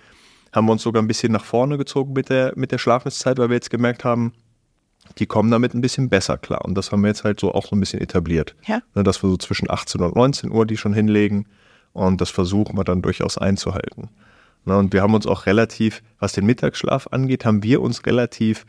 haben 0.51 0.65
wir 0.65 0.71
uns 0.71 0.81
sogar 0.81 1.03
ein 1.03 1.07
bisschen 1.07 1.31
nach 1.31 1.45
vorne 1.45 1.77
gezogen 1.77 2.13
mit 2.13 2.29
der, 2.29 2.53
mit 2.55 2.71
der 2.71 2.79
Schlafenszeit, 2.79 3.37
weil 3.37 3.49
wir 3.49 3.55
jetzt 3.55 3.69
gemerkt 3.69 4.03
haben, 4.03 4.33
die 5.19 5.27
kommen 5.27 5.51
damit 5.51 5.75
ein 5.75 5.81
bisschen 5.81 6.09
besser 6.09 6.39
klar. 6.39 6.65
Und 6.65 6.73
das 6.73 6.91
haben 6.91 7.01
wir 7.01 7.09
jetzt 7.09 7.23
halt 7.23 7.39
so 7.39 7.53
auch 7.53 7.67
so 7.67 7.75
ein 7.75 7.79
bisschen 7.79 8.01
etabliert. 8.01 8.55
Ja. 8.65 8.81
Ne, 8.95 9.03
dass 9.03 9.21
wir 9.21 9.29
so 9.29 9.37
zwischen 9.37 9.69
18 9.69 10.01
und 10.01 10.15
19 10.15 10.51
Uhr 10.51 10.65
die 10.65 10.77
schon 10.77 10.93
hinlegen. 10.93 11.45
Und 11.93 12.19
das 12.19 12.31
versuchen 12.31 12.75
wir 12.77 12.83
dann 12.83 13.03
durchaus 13.03 13.37
einzuhalten. 13.37 14.09
Ne, 14.65 14.77
und 14.77 14.93
wir 14.93 15.01
haben 15.01 15.13
uns 15.13 15.25
auch 15.25 15.45
relativ, 15.45 16.01
was 16.19 16.33
den 16.33 16.45
Mittagsschlaf 16.45 17.07
angeht, 17.11 17.45
haben 17.45 17.63
wir 17.63 17.81
uns 17.81 18.05
relativ 18.05 18.65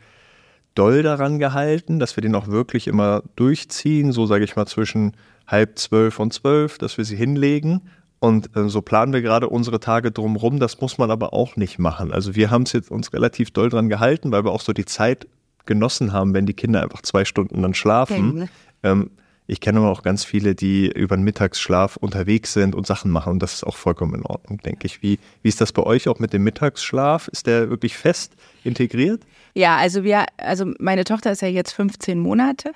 doll 0.75 1.03
daran 1.03 1.39
gehalten, 1.39 1.99
dass 1.99 2.15
wir 2.15 2.21
den 2.21 2.35
auch 2.35 2.47
wirklich 2.47 2.87
immer 2.87 3.23
durchziehen, 3.35 4.11
so 4.11 4.25
sage 4.25 4.43
ich 4.43 4.55
mal 4.55 4.65
zwischen 4.65 5.17
halb 5.47 5.77
zwölf 5.77 6.19
und 6.19 6.33
zwölf, 6.33 6.77
dass 6.77 6.97
wir 6.97 7.05
sie 7.05 7.17
hinlegen. 7.17 7.81
Und 8.19 8.55
äh, 8.55 8.69
so 8.69 8.81
planen 8.81 9.13
wir 9.13 9.21
gerade 9.21 9.49
unsere 9.49 9.79
Tage 9.79 10.11
drumherum. 10.11 10.59
Das 10.59 10.79
muss 10.79 10.97
man 10.97 11.11
aber 11.11 11.33
auch 11.33 11.55
nicht 11.55 11.79
machen. 11.79 12.13
Also 12.13 12.35
wir 12.35 12.51
haben 12.51 12.63
es 12.63 12.71
jetzt 12.71 12.91
uns 12.91 13.13
relativ 13.13 13.51
doll 13.51 13.69
dran 13.69 13.89
gehalten, 13.89 14.31
weil 14.31 14.45
wir 14.45 14.51
auch 14.51 14.61
so 14.61 14.73
die 14.73 14.85
Zeit 14.85 15.27
genossen 15.65 16.13
haben, 16.13 16.33
wenn 16.33 16.45
die 16.45 16.53
Kinder 16.53 16.81
einfach 16.83 17.01
zwei 17.01 17.25
Stunden 17.25 17.61
dann 17.61 17.73
schlafen. 17.73 18.49
Ähm, 18.83 19.11
ich 19.51 19.59
kenne 19.59 19.79
aber 19.79 19.91
auch 19.91 20.01
ganz 20.01 20.23
viele, 20.23 20.55
die 20.55 20.89
über 20.89 21.17
den 21.17 21.25
Mittagsschlaf 21.25 21.97
unterwegs 21.97 22.53
sind 22.53 22.73
und 22.73 22.87
Sachen 22.87 23.11
machen. 23.11 23.33
Und 23.33 23.43
das 23.43 23.55
ist 23.55 23.63
auch 23.65 23.75
vollkommen 23.75 24.15
in 24.15 24.25
Ordnung, 24.25 24.59
denke 24.59 24.87
ich. 24.87 25.03
Wie, 25.03 25.19
wie 25.41 25.49
ist 25.49 25.59
das 25.59 25.73
bei 25.73 25.83
euch 25.83 26.07
auch 26.07 26.19
mit 26.19 26.31
dem 26.31 26.43
Mittagsschlaf? 26.43 27.27
Ist 27.27 27.47
der 27.47 27.69
wirklich 27.69 27.97
fest 27.97 28.31
integriert? 28.63 29.23
Ja, 29.53 29.75
also 29.75 30.05
wir, 30.05 30.25
also 30.37 30.71
meine 30.79 31.03
Tochter 31.03 31.33
ist 31.33 31.41
ja 31.41 31.49
jetzt 31.49 31.73
15 31.73 32.17
Monate 32.17 32.71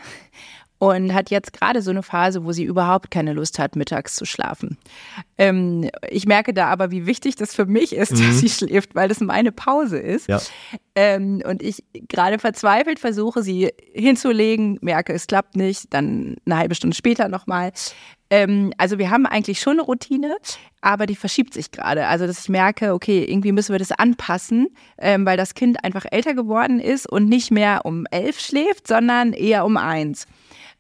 und 0.78 1.14
hat 1.14 1.30
jetzt 1.30 1.54
gerade 1.54 1.82
so 1.82 1.92
eine 1.92 2.04
Phase, 2.04 2.44
wo 2.44 2.52
sie 2.52 2.64
überhaupt 2.64 3.10
keine 3.12 3.34
Lust 3.34 3.60
hat, 3.60 3.76
mittags 3.76 4.16
zu 4.16 4.26
schlafen. 4.26 4.78
Ähm, 5.38 5.90
ich 6.10 6.26
merke 6.26 6.54
da 6.54 6.68
aber, 6.68 6.92
wie 6.92 7.06
wichtig 7.06 7.36
das 7.36 7.56
für 7.56 7.66
mich 7.66 7.96
ist, 7.96 8.12
mhm. 8.12 8.28
dass 8.28 8.40
sie 8.40 8.50
schläft, 8.50 8.94
weil 8.94 9.08
das 9.08 9.20
meine 9.22 9.52
Pause 9.52 9.98
ist. 9.98 10.28
Ja. 10.28 10.42
Ähm, 10.96 11.42
und 11.46 11.64
ich 11.64 11.84
gerade 12.10 12.40
verzweifelt 12.40 13.00
versuche, 13.00 13.42
sie 13.42 13.72
hinzulegen, 13.94 14.78
merke, 14.82 15.14
es 15.14 15.28
klappt 15.28 15.56
nicht, 15.56 15.94
dann 15.94 16.36
eine 16.46 16.58
halbe 16.58 16.76
Stunde 16.76 16.96
später 16.96 17.30
nochmal. 17.30 17.72
Ähm, 18.30 18.74
also 18.78 18.98
wir 18.98 19.10
haben 19.12 19.26
eigentlich 19.26 19.60
schon 19.62 19.74
eine 19.74 19.84
Routine, 19.84 20.36
aber 20.82 21.06
die 21.06 21.16
verschiebt 21.16 21.54
sich 21.54 21.72
gerade. 21.72 22.08
Also 22.08 22.28
dass 22.28 22.40
ich 22.40 22.50
merke, 22.50 22.94
okay, 22.94 23.24
irgendwie 23.24 23.52
müssen 23.52 23.72
wir 23.72 23.80
das 23.80 23.92
anpassen, 23.92 24.68
ähm, 24.98 25.26
weil 25.26 25.38
das 25.38 25.54
Kind 25.54 25.84
einfach 25.84 26.06
älter 26.12 26.34
geworden 26.34 26.80
ist 26.80 27.10
und 27.10 27.30
nicht 27.30 27.52
mehr 27.52 27.86
um 27.86 28.06
elf 28.12 28.40
schläft, 28.40 28.88
sondern 28.88 29.34
eher 29.34 29.66
um 29.66 29.78
eins. 29.78 30.26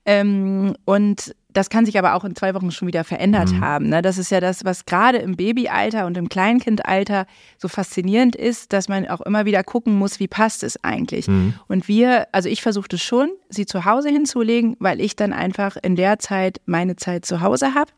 Ähm, 0.06 0.76
und 0.86 1.36
das 1.56 1.70
kann 1.70 1.86
sich 1.86 1.98
aber 1.98 2.16
auch 2.16 2.26
in 2.26 2.36
zwei 2.36 2.54
Wochen 2.54 2.70
schon 2.72 2.88
wieder 2.88 3.04
verändert 3.04 3.52
mhm. 3.52 3.62
haben. 3.62 3.90
Ne? 3.90 4.02
Das 4.02 4.18
ist 4.18 4.30
ja 4.30 4.42
das, 4.42 4.66
was 4.66 4.86
gerade 4.86 5.20
im 5.20 5.38
Babyalter 5.38 6.06
und 6.06 6.18
im 6.18 6.28
Kleinkindalter 6.28 7.26
so 7.58 7.68
faszinierend 7.68 8.36
ist, 8.36 8.74
dass 8.74 8.90
man 8.90 9.08
auch 9.08 9.22
immer 9.22 9.46
wieder 9.46 9.64
gucken 9.64 9.98
muss, 9.98 10.20
wie 10.20 10.28
passt 10.28 10.64
es 10.64 10.84
eigentlich. 10.84 11.28
Mhm. 11.28 11.54
Und 11.68 11.88
wir, 11.88 12.28
also 12.34 12.50
ich 12.50 12.62
versuchte 12.62 12.98
schon, 12.98 13.30
sie 13.50 13.66
zu 13.66 13.86
Hause 13.86 14.10
hinzulegen, 14.10 14.76
weil 14.80 15.00
ich 15.00 15.16
dann 15.16 15.32
einfach 15.32 15.78
in 15.82 15.96
der 15.96 16.20
Zeit 16.20 16.60
meine 16.66 16.98
Zeit 16.98 17.26
zu 17.26 17.40
Hause 17.40 17.74
habe. 17.74 17.92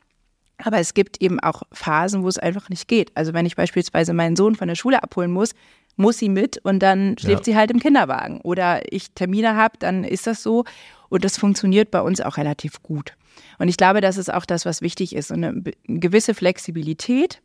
Aber 0.63 0.77
es 0.77 0.93
gibt 0.93 1.21
eben 1.21 1.39
auch 1.39 1.63
Phasen, 1.71 2.23
wo 2.23 2.27
es 2.27 2.37
einfach 2.37 2.69
nicht 2.69 2.87
geht. 2.87 3.11
Also 3.15 3.33
wenn 3.33 3.45
ich 3.45 3.55
beispielsweise 3.55 4.13
meinen 4.13 4.35
Sohn 4.35 4.55
von 4.55 4.67
der 4.67 4.75
Schule 4.75 5.01
abholen 5.01 5.31
muss, 5.31 5.53
muss 5.95 6.19
sie 6.19 6.29
mit 6.29 6.59
und 6.59 6.79
dann 6.79 7.17
schläft 7.17 7.39
ja. 7.47 7.53
sie 7.53 7.55
halt 7.55 7.71
im 7.71 7.79
Kinderwagen. 7.79 8.39
Oder 8.41 8.91
ich 8.91 9.11
Termine 9.11 9.55
habe, 9.55 9.77
dann 9.79 10.03
ist 10.03 10.27
das 10.27 10.43
so. 10.43 10.63
Und 11.09 11.23
das 11.23 11.37
funktioniert 11.37 11.91
bei 11.91 12.01
uns 12.01 12.21
auch 12.21 12.37
relativ 12.37 12.81
gut. 12.83 13.13
Und 13.59 13.67
ich 13.67 13.77
glaube, 13.77 14.01
das 14.01 14.17
ist 14.17 14.33
auch 14.33 14.45
das, 14.45 14.65
was 14.65 14.81
wichtig 14.81 15.15
ist. 15.15 15.31
Eine 15.31 15.63
gewisse 15.85 16.33
Flexibilität. 16.33 17.41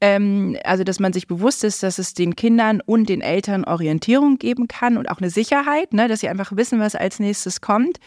Ähm, 0.00 0.56
also, 0.64 0.82
dass 0.82 0.98
man 0.98 1.12
sich 1.12 1.26
bewusst 1.26 1.62
ist, 1.62 1.82
dass 1.82 1.98
es 1.98 2.14
den 2.14 2.34
Kindern 2.34 2.80
und 2.80 3.08
den 3.08 3.20
Eltern 3.20 3.64
Orientierung 3.64 4.38
geben 4.38 4.66
kann 4.66 4.96
und 4.96 5.10
auch 5.10 5.18
eine 5.18 5.30
Sicherheit, 5.30 5.92
ne, 5.92 6.08
dass 6.08 6.20
sie 6.20 6.28
einfach 6.28 6.56
wissen, 6.56 6.80
was 6.80 6.94
als 6.94 7.18
nächstes 7.18 7.60
kommt. 7.60 7.98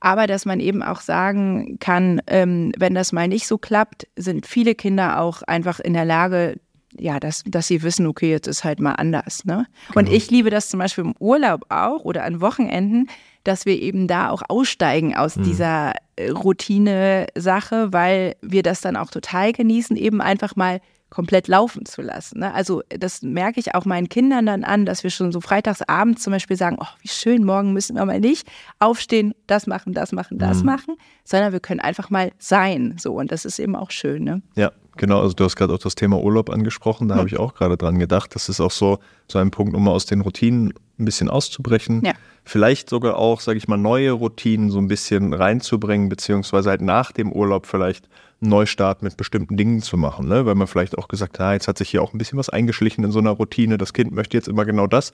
Aber 0.00 0.26
dass 0.26 0.44
man 0.44 0.60
eben 0.60 0.82
auch 0.82 1.00
sagen 1.00 1.78
kann, 1.80 2.20
ähm, 2.28 2.72
wenn 2.78 2.94
das 2.94 3.12
mal 3.12 3.26
nicht 3.26 3.48
so 3.48 3.58
klappt, 3.58 4.06
sind 4.14 4.46
viele 4.46 4.74
Kinder 4.74 5.20
auch 5.20 5.42
einfach 5.42 5.80
in 5.80 5.94
der 5.94 6.04
Lage, 6.04 6.60
ja, 7.00 7.20
dass, 7.20 7.42
dass 7.46 7.68
sie 7.68 7.82
wissen, 7.82 8.06
okay, 8.06 8.30
jetzt 8.30 8.46
ist 8.46 8.64
halt 8.64 8.80
mal 8.80 8.92
anders. 8.92 9.44
Ne? 9.44 9.66
Genau. 9.88 9.98
Und 10.00 10.12
ich 10.12 10.30
liebe 10.30 10.50
das 10.50 10.68
zum 10.68 10.78
Beispiel 10.78 11.04
im 11.04 11.14
Urlaub 11.18 11.66
auch 11.68 12.04
oder 12.04 12.24
an 12.24 12.40
Wochenenden, 12.40 13.08
dass 13.44 13.66
wir 13.66 13.80
eben 13.80 14.08
da 14.08 14.30
auch 14.30 14.42
aussteigen 14.48 15.16
aus 15.16 15.36
mhm. 15.36 15.44
dieser 15.44 15.94
äh, 16.16 16.30
Routine-Sache, 16.30 17.92
weil 17.92 18.36
wir 18.42 18.62
das 18.62 18.80
dann 18.80 18.96
auch 18.96 19.10
total 19.10 19.52
genießen, 19.52 19.96
eben 19.96 20.20
einfach 20.20 20.56
mal 20.56 20.80
komplett 21.10 21.48
laufen 21.48 21.86
zu 21.86 22.02
lassen. 22.02 22.40
Ne? 22.40 22.52
Also 22.52 22.82
das 22.88 23.22
merke 23.22 23.60
ich 23.60 23.74
auch 23.74 23.84
meinen 23.84 24.08
Kindern 24.08 24.46
dann 24.46 24.64
an, 24.64 24.84
dass 24.84 25.02
wir 25.02 25.10
schon 25.10 25.32
so 25.32 25.40
freitagsabends 25.40 26.22
zum 26.22 26.32
Beispiel 26.32 26.56
sagen, 26.56 26.76
oh, 26.80 26.86
wie 27.00 27.08
schön, 27.08 27.44
morgen 27.44 27.72
müssen 27.72 27.96
wir 27.96 28.04
mal 28.04 28.20
nicht 28.20 28.46
aufstehen, 28.78 29.34
das 29.46 29.66
machen, 29.66 29.94
das 29.94 30.12
machen, 30.12 30.38
das 30.38 30.58
mhm. 30.58 30.66
machen, 30.66 30.96
sondern 31.24 31.52
wir 31.52 31.60
können 31.60 31.80
einfach 31.80 32.10
mal 32.10 32.32
sein. 32.38 32.96
So 32.98 33.14
und 33.14 33.32
das 33.32 33.44
ist 33.44 33.58
eben 33.58 33.74
auch 33.74 33.90
schön. 33.90 34.24
Ne? 34.24 34.42
Ja, 34.54 34.72
genau. 34.96 35.20
Also 35.20 35.34
du 35.34 35.44
hast 35.44 35.56
gerade 35.56 35.72
auch 35.72 35.78
das 35.78 35.94
Thema 35.94 36.22
Urlaub 36.22 36.50
angesprochen. 36.50 37.08
Da 37.08 37.14
mhm. 37.14 37.18
habe 37.20 37.28
ich 37.28 37.38
auch 37.38 37.54
gerade 37.54 37.76
dran 37.76 37.98
gedacht. 37.98 38.34
Das 38.34 38.48
ist 38.48 38.60
auch 38.60 38.72
so 38.72 38.98
so 39.30 39.38
ein 39.38 39.50
Punkt, 39.50 39.74
um 39.74 39.84
mal 39.84 39.92
aus 39.92 40.06
den 40.06 40.20
Routinen 40.20 40.74
ein 40.98 41.04
bisschen 41.04 41.28
auszubrechen. 41.28 42.02
Ja. 42.04 42.12
Vielleicht 42.44 42.90
sogar 42.90 43.16
auch, 43.16 43.40
sage 43.40 43.58
ich 43.58 43.68
mal, 43.68 43.76
neue 43.76 44.12
Routinen 44.12 44.70
so 44.70 44.78
ein 44.78 44.88
bisschen 44.88 45.32
reinzubringen, 45.32 46.08
beziehungsweise 46.08 46.70
halt 46.70 46.80
nach 46.80 47.12
dem 47.12 47.32
Urlaub 47.32 47.66
vielleicht 47.66 48.08
einen 48.40 48.50
Neustart 48.50 49.02
mit 49.02 49.16
bestimmten 49.16 49.56
Dingen 49.56 49.82
zu 49.82 49.96
machen, 49.96 50.28
ne? 50.28 50.46
weil 50.46 50.54
man 50.54 50.66
vielleicht 50.66 50.96
auch 50.96 51.08
gesagt 51.08 51.38
hat, 51.38 51.46
ah, 51.46 51.52
jetzt 51.52 51.68
hat 51.68 51.78
sich 51.78 51.90
hier 51.90 52.02
auch 52.02 52.12
ein 52.12 52.18
bisschen 52.18 52.38
was 52.38 52.48
eingeschlichen 52.48 53.04
in 53.04 53.12
so 53.12 53.18
einer 53.18 53.30
Routine, 53.30 53.78
das 53.78 53.92
Kind 53.92 54.12
möchte 54.12 54.36
jetzt 54.36 54.48
immer 54.48 54.64
genau 54.64 54.86
das 54.86 55.12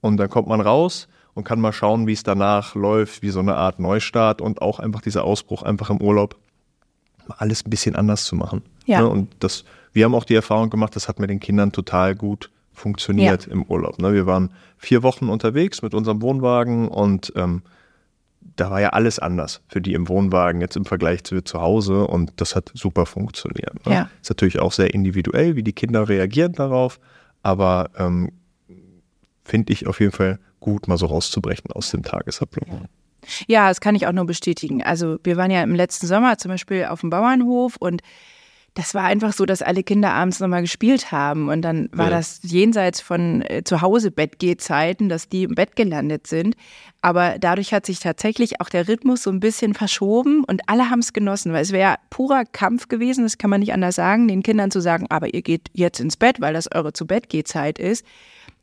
und 0.00 0.18
dann 0.18 0.28
kommt 0.28 0.48
man 0.48 0.60
raus 0.60 1.08
und 1.34 1.44
kann 1.44 1.60
mal 1.60 1.72
schauen, 1.72 2.06
wie 2.06 2.12
es 2.12 2.22
danach 2.22 2.74
läuft, 2.74 3.22
wie 3.22 3.30
so 3.30 3.40
eine 3.40 3.56
Art 3.56 3.78
Neustart 3.78 4.40
und 4.40 4.60
auch 4.60 4.80
einfach 4.80 5.00
dieser 5.00 5.24
Ausbruch 5.24 5.62
einfach 5.62 5.88
im 5.90 6.00
Urlaub 6.00 6.36
alles 7.36 7.64
ein 7.64 7.70
bisschen 7.70 7.96
anders 7.96 8.24
zu 8.24 8.36
machen. 8.36 8.62
Ja. 8.86 9.02
Ne? 9.02 9.08
Und 9.08 9.28
das, 9.40 9.64
wir 9.92 10.04
haben 10.04 10.14
auch 10.14 10.24
die 10.24 10.34
Erfahrung 10.34 10.70
gemacht, 10.70 10.96
das 10.96 11.08
hat 11.08 11.18
mit 11.18 11.30
den 11.30 11.40
Kindern 11.40 11.72
total 11.72 12.14
gut 12.14 12.50
funktioniert 12.78 13.46
Ja. 13.46 13.52
im 13.52 13.62
Urlaub. 13.64 13.98
Ne? 13.98 14.12
Wir 14.14 14.26
waren 14.26 14.52
vier 14.76 15.02
Wochen 15.02 15.28
unterwegs 15.28 15.82
mit 15.82 15.94
unserem 15.94 16.22
Wohnwagen 16.22 16.88
und 16.88 17.32
ähm, 17.36 17.62
da 18.56 18.70
war 18.70 18.80
ja 18.80 18.90
alles 18.90 19.18
anders 19.18 19.60
für 19.68 19.80
die 19.80 19.94
im 19.94 20.08
Wohnwagen 20.08 20.60
jetzt 20.60 20.76
im 20.76 20.84
Vergleich 20.84 21.22
zu 21.24 21.42
zu 21.42 21.60
Hause 21.60 22.06
und 22.06 22.32
das 22.36 22.56
hat 22.56 22.70
super 22.74 23.06
funktioniert. 23.06 23.84
Ne? 23.86 23.92
Ja. 23.92 24.10
Ist 24.22 24.30
natürlich 24.30 24.58
auch 24.58 24.72
sehr 24.72 24.94
individuell, 24.94 25.54
wie 25.56 25.62
die 25.62 25.72
Kinder 25.72 26.08
reagieren 26.08 26.52
darauf, 26.52 26.98
aber 27.42 27.90
ähm, 27.98 28.32
finde 29.44 29.72
ich 29.72 29.86
auf 29.86 30.00
jeden 30.00 30.12
Fall 30.12 30.38
gut, 30.60 30.88
mal 30.88 30.98
so 30.98 31.06
rauszubrechen 31.06 31.70
aus 31.72 31.90
dem 31.90 32.02
Tagesablauf. 32.02 32.68
Ja, 33.46 33.68
das 33.68 33.80
kann 33.80 33.94
ich 33.94 34.06
auch 34.06 34.12
nur 34.12 34.26
bestätigen. 34.26 34.82
Also 34.82 35.18
wir 35.22 35.36
waren 35.36 35.50
ja 35.50 35.62
im 35.62 35.74
letzten 35.74 36.06
Sommer 36.06 36.38
zum 36.38 36.50
Beispiel 36.50 36.86
auf 36.86 37.00
dem 37.00 37.10
Bauernhof 37.10 37.76
und 37.76 38.02
das 38.78 38.94
war 38.94 39.02
einfach 39.02 39.32
so, 39.32 39.44
dass 39.44 39.60
alle 39.60 39.82
Kinder 39.82 40.12
abends 40.12 40.38
nochmal 40.38 40.60
gespielt 40.60 41.10
haben 41.10 41.48
und 41.48 41.62
dann 41.62 41.88
war 41.90 42.10
Ja. 42.10 42.16
das 42.18 42.38
jenseits 42.44 43.00
von 43.00 43.42
äh, 43.42 43.64
zu 43.64 43.80
Hause 43.80 44.12
Bettgehzeiten, 44.12 45.08
dass 45.08 45.28
die 45.28 45.42
im 45.42 45.56
Bett 45.56 45.74
gelandet 45.74 46.28
sind. 46.28 46.54
Aber 47.02 47.40
dadurch 47.40 47.72
hat 47.74 47.86
sich 47.86 47.98
tatsächlich 47.98 48.60
auch 48.60 48.68
der 48.68 48.86
Rhythmus 48.86 49.24
so 49.24 49.30
ein 49.30 49.40
bisschen 49.40 49.74
verschoben 49.74 50.44
und 50.44 50.62
alle 50.68 50.90
haben 50.90 51.00
es 51.00 51.12
genossen, 51.12 51.52
weil 51.52 51.62
es 51.62 51.72
wäre 51.72 51.96
purer 52.08 52.44
Kampf 52.44 52.86
gewesen, 52.86 53.24
das 53.24 53.36
kann 53.36 53.50
man 53.50 53.58
nicht 53.58 53.72
anders 53.72 53.96
sagen, 53.96 54.28
den 54.28 54.44
Kindern 54.44 54.70
zu 54.70 54.80
sagen, 54.80 55.06
aber 55.10 55.34
ihr 55.34 55.42
geht 55.42 55.70
jetzt 55.72 55.98
ins 55.98 56.16
Bett, 56.16 56.40
weil 56.40 56.54
das 56.54 56.70
eure 56.72 56.92
zu 56.92 57.04
Bettgehzeit 57.04 57.80
ist. 57.80 58.04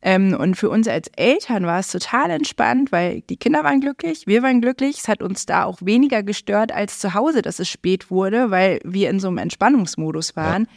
Ähm, 0.02 0.36
und 0.40 0.56
für 0.56 0.70
uns 0.70 0.88
als 0.88 1.10
Eltern 1.16 1.66
war 1.66 1.80
es 1.80 1.92
total 1.92 2.30
entspannt, 2.30 2.92
weil 2.92 3.22
die 3.22 3.38
Kinder 3.38 3.64
waren 3.64 3.82
glücklich, 3.82 4.28
wir 4.28 4.44
waren 4.44 4.62
glücklich. 4.62 5.00
Es 5.00 5.08
hat 5.08 5.24
uns 5.24 5.46
da 5.46 5.64
auch 5.64 5.80
weniger 5.82 6.22
gestört 6.22 6.72
als 6.72 7.00
zu 7.00 7.14
Hause, 7.14 7.42
dass 7.42 7.60
es 7.60 7.70
spät 7.70 8.12
wurde, 8.12 8.52
weil 8.52 8.80
wir 8.84 9.10
in 9.10 9.20
so 9.20 9.28
einem 9.28 9.40
Entspannungsmodus 9.40 10.36
waren. 10.36 10.68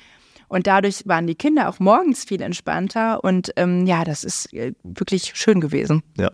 Und 0.49 0.67
dadurch 0.67 1.03
waren 1.07 1.27
die 1.27 1.35
Kinder 1.35 1.69
auch 1.69 1.79
morgens 1.79 2.25
viel 2.25 2.41
entspannter. 2.41 3.23
Und 3.23 3.53
ähm, 3.57 3.87
ja, 3.87 4.05
das 4.05 4.25
ist 4.25 4.53
äh, 4.55 4.73
wirklich 4.83 5.33
schön 5.35 5.61
gewesen. 5.61 6.03
Ja, 6.17 6.31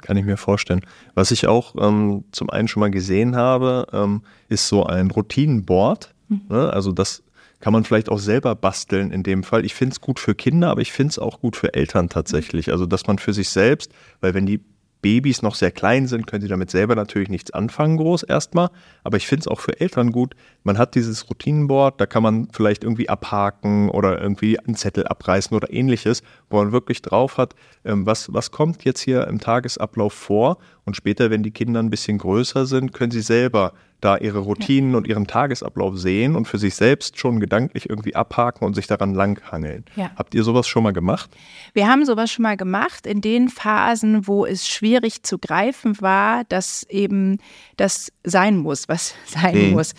kann 0.00 0.16
ich 0.16 0.24
mir 0.24 0.38
vorstellen. 0.38 0.80
Was 1.14 1.30
ich 1.30 1.46
auch 1.46 1.74
ähm, 1.78 2.24
zum 2.32 2.48
einen 2.48 2.68
schon 2.68 2.80
mal 2.80 2.90
gesehen 2.90 3.36
habe, 3.36 3.86
ähm, 3.92 4.22
ist 4.48 4.68
so 4.68 4.84
ein 4.86 5.10
Routinenboard. 5.10 6.14
Ne? 6.48 6.70
Also 6.72 6.92
das 6.92 7.22
kann 7.60 7.72
man 7.72 7.84
vielleicht 7.84 8.08
auch 8.08 8.18
selber 8.18 8.54
basteln 8.54 9.10
in 9.10 9.22
dem 9.22 9.42
Fall. 9.42 9.64
Ich 9.64 9.74
finde 9.74 9.92
es 9.92 10.00
gut 10.00 10.18
für 10.18 10.34
Kinder, 10.34 10.70
aber 10.70 10.80
ich 10.80 10.92
finde 10.92 11.12
es 11.12 11.18
auch 11.18 11.40
gut 11.40 11.56
für 11.56 11.74
Eltern 11.74 12.08
tatsächlich. 12.08 12.70
Also 12.70 12.86
dass 12.86 13.06
man 13.06 13.18
für 13.18 13.32
sich 13.32 13.48
selbst, 13.48 13.92
weil 14.20 14.34
wenn 14.34 14.46
die 14.46 14.60
Babys 15.00 15.42
noch 15.42 15.54
sehr 15.54 15.70
klein 15.70 16.06
sind, 16.06 16.26
können 16.26 16.42
sie 16.42 16.48
damit 16.48 16.70
selber 16.70 16.96
natürlich 16.96 17.28
nichts 17.28 17.52
anfangen, 17.52 17.96
groß 17.98 18.24
erstmal. 18.24 18.70
Aber 19.04 19.16
ich 19.16 19.26
finde 19.26 19.42
es 19.42 19.48
auch 19.48 19.60
für 19.60 19.80
Eltern 19.80 20.10
gut. 20.10 20.34
Man 20.64 20.78
hat 20.78 20.94
dieses 20.94 21.28
Routinenboard, 21.30 22.00
da 22.00 22.06
kann 22.06 22.22
man 22.22 22.48
vielleicht 22.52 22.82
irgendwie 22.82 23.08
abhaken 23.08 23.90
oder 23.90 24.20
irgendwie 24.20 24.58
einen 24.58 24.74
Zettel 24.74 25.06
abreißen 25.06 25.56
oder 25.56 25.72
ähnliches, 25.72 26.22
wo 26.50 26.56
man 26.56 26.72
wirklich 26.72 27.02
drauf 27.02 27.36
hat, 27.36 27.54
ähm, 27.84 28.06
was, 28.06 28.32
was 28.32 28.50
kommt 28.50 28.84
jetzt 28.84 29.00
hier 29.00 29.26
im 29.28 29.38
Tagesablauf 29.38 30.12
vor. 30.12 30.58
Und 30.84 30.96
später, 30.96 31.30
wenn 31.30 31.42
die 31.42 31.52
Kinder 31.52 31.80
ein 31.80 31.90
bisschen 31.90 32.18
größer 32.18 32.66
sind, 32.66 32.92
können 32.92 33.12
sie 33.12 33.20
selber 33.22 33.74
da 34.00 34.16
ihre 34.16 34.38
Routinen 34.38 34.94
und 34.94 35.06
ihren 35.08 35.26
Tagesablauf 35.26 35.98
sehen 35.98 36.36
und 36.36 36.46
für 36.46 36.58
sich 36.58 36.74
selbst 36.76 37.18
schon 37.18 37.40
gedanklich 37.40 37.90
irgendwie 37.90 38.14
abhaken 38.14 38.64
und 38.64 38.74
sich 38.74 38.86
daran 38.86 39.12
langhangeln. 39.14 39.84
Ja. 39.96 40.10
Habt 40.16 40.34
ihr 40.34 40.44
sowas 40.44 40.68
schon 40.68 40.84
mal 40.84 40.92
gemacht? 40.92 41.30
Wir 41.74 41.88
haben 41.88 42.04
sowas 42.04 42.30
schon 42.30 42.44
mal 42.44 42.56
gemacht 42.56 43.06
in 43.06 43.20
den 43.20 43.48
Phasen, 43.48 44.26
wo 44.28 44.46
es 44.46 44.68
schwierig 44.68 45.24
zu 45.24 45.38
greifen 45.38 46.00
war, 46.00 46.44
dass 46.44 46.84
eben 46.84 47.38
das 47.76 48.12
sein 48.24 48.58
muss, 48.58 48.88
was 48.88 49.14
sein 49.26 49.68
Mhm. 49.68 49.70
muss. 49.72 49.94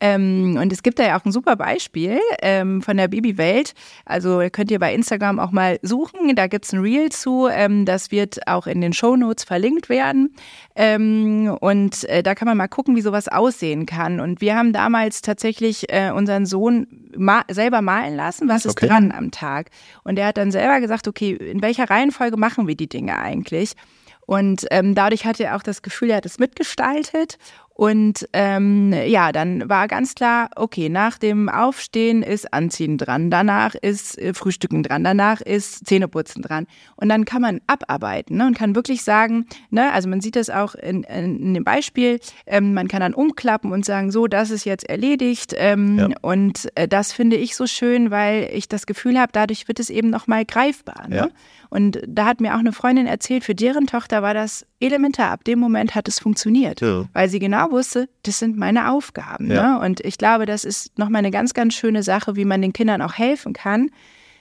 Ähm, 0.00 0.56
und 0.60 0.72
es 0.72 0.82
gibt 0.82 0.98
da 0.98 1.06
ja 1.06 1.18
auch 1.18 1.24
ein 1.24 1.32
super 1.32 1.56
Beispiel 1.56 2.20
ähm, 2.40 2.82
von 2.82 2.96
der 2.96 3.08
Babywelt. 3.08 3.74
Also 4.04 4.42
könnt 4.52 4.70
ihr 4.70 4.78
bei 4.78 4.94
Instagram 4.94 5.38
auch 5.38 5.50
mal 5.50 5.78
suchen. 5.82 6.34
Da 6.36 6.46
gibt's 6.46 6.72
ein 6.72 6.80
Reel 6.80 7.10
zu. 7.10 7.48
Ähm, 7.48 7.84
das 7.84 8.10
wird 8.10 8.46
auch 8.46 8.66
in 8.66 8.80
den 8.80 8.92
Shownotes 8.92 9.44
verlinkt 9.44 9.88
werden. 9.88 10.34
Ähm, 10.76 11.56
und 11.60 12.04
äh, 12.04 12.22
da 12.22 12.34
kann 12.34 12.46
man 12.46 12.56
mal 12.56 12.68
gucken, 12.68 12.94
wie 12.96 13.02
sowas 13.02 13.28
aussehen 13.28 13.86
kann. 13.86 14.20
Und 14.20 14.40
wir 14.40 14.54
haben 14.56 14.72
damals 14.72 15.22
tatsächlich 15.22 15.92
äh, 15.92 16.10
unseren 16.10 16.46
Sohn 16.46 16.86
ma 17.16 17.42
selber 17.50 17.82
malen 17.82 18.14
lassen, 18.14 18.48
was 18.48 18.64
ist 18.64 18.72
Okay. 18.72 18.86
dran 18.86 19.10
am 19.10 19.30
Tag. 19.30 19.70
Und 20.04 20.18
er 20.18 20.28
hat 20.28 20.36
dann 20.36 20.52
selber 20.52 20.80
gesagt, 20.80 21.08
okay, 21.08 21.32
in 21.32 21.62
welcher 21.62 21.90
Reihenfolge 21.90 22.36
machen 22.36 22.68
wir 22.68 22.76
die 22.76 22.88
Dinge 22.88 23.18
eigentlich? 23.18 23.74
Und 24.28 24.66
ähm, 24.70 24.94
dadurch 24.94 25.24
hatte 25.24 25.44
er 25.44 25.56
auch 25.56 25.62
das 25.62 25.80
Gefühl, 25.80 26.10
er 26.10 26.18
hat 26.18 26.26
es 26.26 26.38
mitgestaltet. 26.38 27.38
Und 27.78 28.28
ähm, 28.32 28.92
ja, 29.06 29.30
dann 29.30 29.68
war 29.68 29.86
ganz 29.86 30.16
klar, 30.16 30.50
okay, 30.56 30.88
nach 30.88 31.16
dem 31.16 31.48
Aufstehen 31.48 32.24
ist 32.24 32.52
Anziehen 32.52 32.98
dran, 32.98 33.30
danach 33.30 33.76
ist 33.76 34.18
äh, 34.18 34.34
Frühstücken 34.34 34.82
dran, 34.82 35.04
danach 35.04 35.40
ist 35.40 35.86
Zähneputzen 35.86 36.42
dran. 36.42 36.66
Und 36.96 37.08
dann 37.08 37.24
kann 37.24 37.40
man 37.40 37.60
abarbeiten 37.68 38.38
ne, 38.38 38.48
und 38.48 38.58
kann 38.58 38.74
wirklich 38.74 39.04
sagen, 39.04 39.46
ne, 39.70 39.92
also 39.92 40.08
man 40.08 40.20
sieht 40.20 40.34
das 40.34 40.50
auch 40.50 40.74
in, 40.74 41.04
in, 41.04 41.40
in 41.40 41.54
dem 41.54 41.62
Beispiel, 41.62 42.18
ähm, 42.46 42.74
man 42.74 42.88
kann 42.88 42.98
dann 42.98 43.14
umklappen 43.14 43.70
und 43.70 43.84
sagen, 43.84 44.10
so, 44.10 44.26
das 44.26 44.50
ist 44.50 44.64
jetzt 44.64 44.88
erledigt. 44.88 45.54
Ähm, 45.56 45.98
Ja. 45.98 46.08
Und 46.20 46.70
äh, 46.74 46.88
das 46.88 47.12
finde 47.12 47.36
ich 47.36 47.54
so 47.54 47.68
schön, 47.68 48.10
weil 48.10 48.50
ich 48.52 48.66
das 48.66 48.86
Gefühl 48.86 49.20
habe, 49.20 49.30
dadurch 49.30 49.68
wird 49.68 49.78
es 49.78 49.88
eben 49.88 50.10
nochmal 50.10 50.44
greifbar. 50.44 51.06
Ne? 51.06 51.16
Ja. 51.16 51.28
Und 51.70 52.00
da 52.08 52.24
hat 52.24 52.40
mir 52.40 52.54
auch 52.54 52.58
eine 52.58 52.72
Freundin 52.72 53.06
erzählt, 53.06 53.44
für 53.44 53.54
deren 53.54 53.86
Tochter 53.86 54.20
war 54.20 54.34
das 54.34 54.66
elementar. 54.80 55.30
Ab 55.30 55.44
dem 55.44 55.58
Moment 55.58 55.94
hat 55.94 56.08
es 56.08 56.18
funktioniert, 56.20 56.80
Ja. 56.80 57.04
weil 57.12 57.28
sie 57.28 57.38
genau 57.38 57.70
wusste, 57.70 58.08
das 58.22 58.38
sind 58.38 58.56
meine 58.56 58.90
Aufgaben. 58.92 59.50
Ja. 59.50 59.78
Ne? 59.78 59.84
Und 59.86 60.00
ich 60.00 60.18
glaube, 60.18 60.46
das 60.46 60.64
ist 60.64 60.96
nochmal 60.98 61.20
eine 61.20 61.30
ganz, 61.30 61.54
ganz 61.54 61.74
schöne 61.74 62.02
Sache, 62.02 62.36
wie 62.36 62.44
man 62.44 62.62
den 62.62 62.72
Kindern 62.72 63.02
auch 63.02 63.14
helfen 63.14 63.52
kann, 63.52 63.90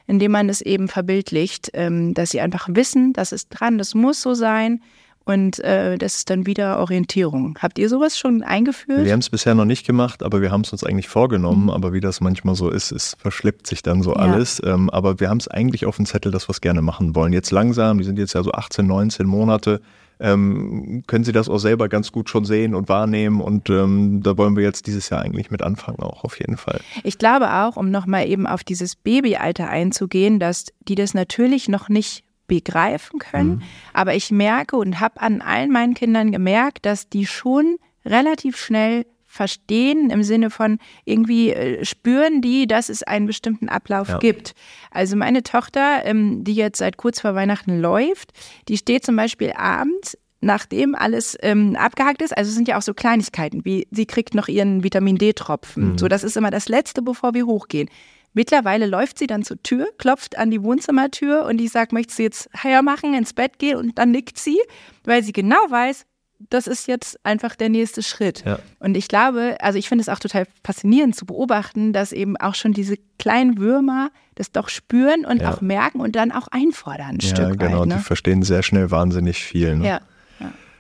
indem 0.06 0.32
man 0.32 0.48
es 0.50 0.62
eben 0.62 0.88
verbildlicht, 0.88 1.72
ähm, 1.74 2.14
dass 2.14 2.30
sie 2.32 2.40
einfach 2.42 2.68
wissen, 2.72 3.14
das 3.14 3.32
ist 3.32 3.50
dran, 3.50 3.78
das 3.78 3.96
muss 3.96 4.22
so 4.22 4.34
sein. 4.34 4.82
Und 5.26 5.60
äh, 5.60 5.98
das 5.98 6.16
ist 6.20 6.30
dann 6.30 6.46
wieder 6.46 6.80
Orientierung. 6.80 7.60
Habt 7.62 7.80
ihr 7.80 7.90
sowas 7.90 8.18
schon 8.18 8.44
eingeführt? 8.44 9.04
Wir 9.04 9.12
haben 9.12 9.20
es 9.20 9.30
bisher 9.30 9.56
noch 9.56 9.66
nicht 9.66 9.86
gemacht, 9.86 10.24
aber 10.24 10.40
wir 10.42 10.52
haben 10.52 10.62
es 10.62 10.72
uns 10.72 10.86
eigentlich 10.86 11.10
vorgenommen. 11.10 11.70
Aber 11.70 11.92
wie 11.92 12.00
das 12.00 12.22
manchmal 12.22 12.56
so 12.56 12.70
ist, 12.70 12.94
es 12.94 13.18
verschleppt 13.20 13.68
sich 13.68 13.84
dann 13.84 14.02
so 14.04 14.12
Mhm. 14.12 14.16
Ja. 14.16 14.22
alles. 14.32 14.62
Ähm, 14.64 14.90
aber 14.90 15.20
wir 15.20 15.30
haben 15.30 15.40
es 15.40 15.50
eigentlich 15.50 15.86
auf 15.86 15.98
dem 15.98 16.06
Zettel, 16.06 16.32
dass 16.32 16.48
wir 16.48 16.52
es 16.54 16.62
gerne 16.62 16.82
machen 16.82 17.14
wollen. 17.14 17.34
Jetzt 17.34 17.52
langsam, 17.52 17.98
die 17.98 18.06
sind 18.06 18.18
jetzt 18.18 18.36
ja 18.36 18.44
so 18.44 18.54
18, 18.54 18.88
19 18.88 19.26
Monate, 19.28 19.82
ähm, 20.20 21.04
können 21.08 21.24
sie 21.24 21.32
das 21.32 21.50
auch 21.50 21.60
selber 21.60 21.90
ganz 21.90 22.12
gut 22.12 22.30
schon 22.30 22.46
sehen 22.46 22.76
und 22.76 22.90
wahrnehmen. 22.90 23.42
Und 23.42 23.70
ähm, 23.70 24.22
da 24.24 24.38
wollen 24.38 24.56
wir 24.56 24.64
jetzt 24.64 24.88
dieses 24.88 25.10
Jahr 25.10 25.22
eigentlich 25.22 25.52
mit 25.52 25.62
anfangen, 25.62 26.00
auch 26.00 26.24
auf 26.24 26.40
jeden 26.40 26.58
Fall. 26.58 26.82
Ich 27.04 27.18
glaube 27.18 27.54
auch, 27.54 27.78
um 27.78 27.92
nochmal 27.92 28.28
eben 28.28 28.48
auf 28.48 28.64
dieses 28.64 28.96
Babyalter 28.96 29.70
einzugehen, 29.70 30.40
dass 30.40 30.66
die 30.88 30.96
das 30.96 31.14
natürlich 31.14 31.68
noch 31.68 31.90
nicht 31.90 32.24
begreifen 32.48 33.20
können. 33.20 33.64
Aber 33.94 34.16
ich 34.16 34.32
merke 34.32 34.78
und 34.78 35.00
habe 35.00 35.22
an 35.22 35.42
allen 35.42 35.72
meinen 35.72 35.94
Kindern 35.94 36.32
gemerkt, 36.32 36.86
dass 36.86 37.10
die 37.10 37.26
schon 37.26 37.78
relativ 38.06 38.58
schnell 38.58 39.06
verstehen 39.38 40.10
im 40.10 40.24
Sinne 40.24 40.50
von 40.50 40.80
irgendwie 41.06 41.52
äh, 41.52 41.86
spüren 41.86 42.42
die, 42.42 42.68
dass 42.68 42.90
es 42.90 43.04
einen 43.04 43.28
bestimmten 43.28 43.70
Ablauf 43.70 44.10
Ja. 44.10 44.18
gibt. 44.18 44.54
Also 44.92 45.16
meine 45.16 45.44
Tochter, 45.44 46.02
ähm, 46.04 46.44
die 46.44 46.54
jetzt 46.56 46.80
seit 46.80 46.98
kurz 46.98 47.22
vor 47.22 47.36
Weihnachten 47.36 47.80
läuft, 47.80 48.34
die 48.68 48.78
steht 48.78 49.06
zum 49.06 49.16
Beispiel 49.16 49.54
abends 49.56 50.18
nachdem 50.40 50.94
alles 50.94 51.36
ähm, 51.42 51.76
abgehakt 51.76 52.22
ist, 52.22 52.38
also 52.38 52.50
es 52.50 52.56
sind 52.56 52.68
ja 52.68 52.78
auch 52.78 52.84
so 52.84 52.94
Kleinigkeiten, 52.94 53.66
wie 53.66 53.88
sie 53.90 54.06
kriegt 54.06 54.36
noch 54.36 54.48
ihren 54.48 54.84
Vitamin 54.84 55.18
D-Tropfen. 55.18 55.98
So, 55.98 56.08
das 56.08 56.24
ist 56.24 56.38
immer 56.38 56.52
das 56.52 56.70
Letzte, 56.70 57.02
bevor 57.02 57.34
wir 57.34 57.48
hochgehen. 57.48 57.90
Mittlerweile 58.34 58.86
läuft 58.86 59.18
sie 59.18 59.26
dann 59.26 59.42
zur 59.42 59.62
Tür, 59.64 59.88
klopft 59.98 60.38
an 60.38 60.52
die 60.52 60.62
Wohnzimmertür 60.62 61.46
und 61.46 61.60
ich 61.60 61.72
sage, 61.72 61.96
möchtest 61.96 62.20
du 62.20 62.24
jetzt 62.24 62.50
hermachen, 62.54 63.16
ins 63.16 63.34
Bett 63.34 63.58
gehen? 63.58 63.78
Und 63.78 63.98
dann 63.98 64.12
nickt 64.12 64.38
sie, 64.38 64.60
weil 65.06 65.24
sie 65.24 65.34
genau 65.34 65.58
weiß, 65.70 66.06
das 66.50 66.68
ist 66.68 66.88
jetzt 66.88 67.20
einfach 67.26 67.56
der 67.56 67.70
nächste 67.70 68.04
Schritt. 68.04 68.44
Ja. 68.46 68.60
Und 68.80 68.96
ich 68.96 69.08
glaube, 69.08 69.58
also 69.60 69.78
ich 69.80 69.90
finde 69.90 70.02
es 70.04 70.10
auch 70.10 70.20
total 70.20 70.46
faszinierend 70.64 71.16
zu 71.16 71.26
beobachten, 71.26 71.94
dass 71.94 72.12
eben 72.12 72.38
auch 72.38 72.56
schon 72.56 72.74
diese 72.74 72.96
kleinen 73.18 73.58
Würmer 73.58 74.10
das 74.36 74.52
doch 74.52 74.70
spüren 74.70 75.26
und 75.26 75.42
Ja. 75.42 75.52
auch 75.54 75.62
merken 75.62 76.00
und 76.00 76.16
dann 76.16 76.32
auch 76.32 76.48
einfordern 76.50 77.16
ein 77.16 77.20
ja, 77.22 77.28
Stück 77.30 77.60
genau. 77.60 77.80
weit. 77.82 77.86
Die 77.86 77.96
Ne? 77.96 78.00
verstehen 78.00 78.44
sehr 78.44 78.62
schnell 78.64 78.92
wahnsinnig 78.92 79.44
viel. 79.44 79.76
Ne? 79.76 79.88
Ja. 79.88 80.02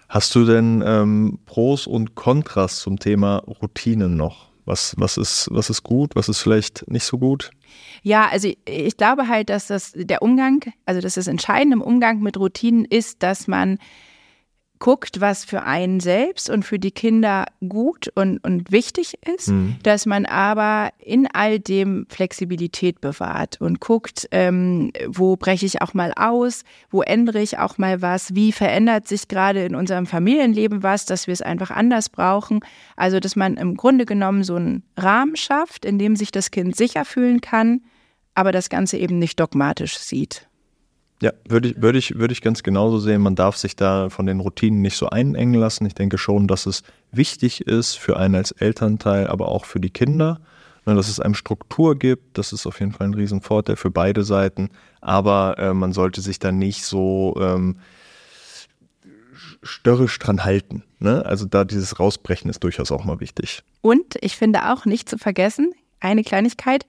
Hast 0.09 0.33
du 0.35 0.45
denn 0.45 0.81
ähm, 0.85 1.39
Pros 1.45 1.85
und 1.85 2.15
Kontras 2.15 2.77
zum 2.79 2.97
Thema 2.97 3.37
Routinen 3.39 4.15
noch? 4.15 4.47
Was, 4.63 4.95
was, 4.97 5.17
ist, 5.17 5.47
was 5.51 5.69
ist 5.69 5.83
gut, 5.83 6.15
was 6.15 6.29
ist 6.29 6.39
vielleicht 6.39 6.89
nicht 6.89 7.03
so 7.03 7.17
gut? 7.17 7.51
Ja, 8.03 8.27
also 8.29 8.49
ich 8.65 8.97
glaube 8.97 9.27
halt, 9.27 9.49
dass 9.49 9.67
das 9.67 9.91
der 9.95 10.21
Umgang, 10.21 10.61
also 10.85 11.01
dass 11.01 11.15
das 11.15 11.27
Entscheidende 11.27 11.75
im 11.75 11.81
Umgang 11.81 12.19
mit 12.19 12.37
Routinen 12.37 12.85
ist, 12.85 13.23
dass 13.23 13.47
man 13.47 13.79
guckt, 14.79 15.21
was 15.21 15.45
für 15.45 15.63
einen 15.63 15.99
selbst 15.99 16.49
und 16.49 16.63
für 16.63 16.79
die 16.79 16.91
Kinder 16.91 17.45
gut 17.67 18.09
und, 18.15 18.43
und 18.43 18.71
wichtig 18.71 19.17
ist, 19.25 19.49
mhm. 19.49 19.77
dass 19.83 20.05
man 20.05 20.25
aber 20.25 20.91
in 20.99 21.27
all 21.31 21.59
dem 21.59 22.05
Flexibilität 22.09 23.01
bewahrt 23.01 23.59
und 23.61 23.79
guckt, 23.79 24.27
ähm, 24.31 24.91
wo 25.07 25.35
breche 25.35 25.65
ich 25.65 25.81
auch 25.81 25.93
mal 25.93 26.13
aus, 26.15 26.63
wo 26.89 27.01
ändere 27.01 27.41
ich 27.41 27.57
auch 27.57 27.77
mal 27.77 28.01
was, 28.01 28.35
wie 28.35 28.51
verändert 28.51 29.07
sich 29.07 29.27
gerade 29.27 29.65
in 29.65 29.75
unserem 29.75 30.05
Familienleben 30.05 30.83
was, 30.83 31.05
dass 31.05 31.27
wir 31.27 31.33
es 31.33 31.41
einfach 31.41 31.71
anders 31.71 32.09
brauchen. 32.09 32.59
Also, 32.95 33.19
dass 33.19 33.35
man 33.35 33.57
im 33.57 33.75
Grunde 33.75 34.05
genommen 34.05 34.43
so 34.43 34.55
einen 34.55 34.83
Rahmen 34.97 35.35
schafft, 35.35 35.85
in 35.85 35.99
dem 35.99 36.15
sich 36.15 36.31
das 36.31 36.51
Kind 36.51 36.75
sicher 36.75 37.05
fühlen 37.05 37.41
kann, 37.41 37.81
aber 38.35 38.51
das 38.51 38.69
Ganze 38.69 38.97
eben 38.97 39.17
nicht 39.19 39.39
dogmatisch 39.39 39.97
sieht. 39.97 40.46
Ja, 41.21 41.31
würde 41.47 41.69
ich, 41.69 41.81
würde, 41.81 41.97
ich, 41.97 42.15
würde 42.15 42.31
ich 42.31 42.41
ganz 42.41 42.61
genauso 42.61 42.99
sehen. 42.99 43.21
Man 43.21 43.35
darf 43.35 43.57
sich 43.57 43.75
da 43.75 44.09
von 44.09 44.27
den 44.27 44.39
Routinen 44.39 44.81
nicht 44.81 44.97
so 44.97 45.09
einengen 45.09 45.55
lassen. 45.55 45.85
Ich 45.85 45.95
denke 45.95 46.17
schon, 46.17 46.47
dass 46.47 46.67
es 46.67 46.83
wichtig 47.11 47.61
ist 47.61 47.95
für 47.95 48.17
einen 48.17 48.35
als 48.35 48.51
Elternteil, 48.51 49.27
aber 49.27 49.47
auch 49.47 49.65
für 49.65 49.79
die 49.79 49.89
Kinder, 49.89 50.39
ne, 50.85 50.93
dass 50.93 51.09
es 51.09 51.19
einem 51.19 51.33
Struktur 51.33 51.97
gibt. 51.97 52.37
Das 52.37 52.53
ist 52.53 52.67
auf 52.67 52.79
jeden 52.79 52.91
Fall 52.91 53.07
ein 53.07 53.15
Riesenvorteil 53.15 53.77
für 53.77 53.89
beide 53.89 54.23
Seiten. 54.23 54.69
Aber 55.01 55.57
äh, 55.57 55.73
man 55.73 55.91
sollte 55.91 56.21
sich 56.21 56.37
da 56.37 56.51
nicht 56.51 56.85
so 56.85 57.35
ähm, 57.39 57.77
störrisch 59.63 60.19
dran 60.19 60.43
halten. 60.43 60.83
Ne? 60.99 61.25
Also 61.25 61.45
da 61.45 61.63
dieses 61.63 61.99
Rausbrechen 61.99 62.49
ist 62.49 62.63
durchaus 62.63 62.91
auch 62.91 63.05
mal 63.05 63.19
wichtig. 63.19 63.63
Und 63.81 64.17
ich 64.21 64.35
finde 64.35 64.71
auch 64.71 64.85
nicht 64.85 65.09
zu 65.09 65.17
vergessen, 65.17 65.73
eine 65.99 66.23
Kleinigkeit, 66.23 66.85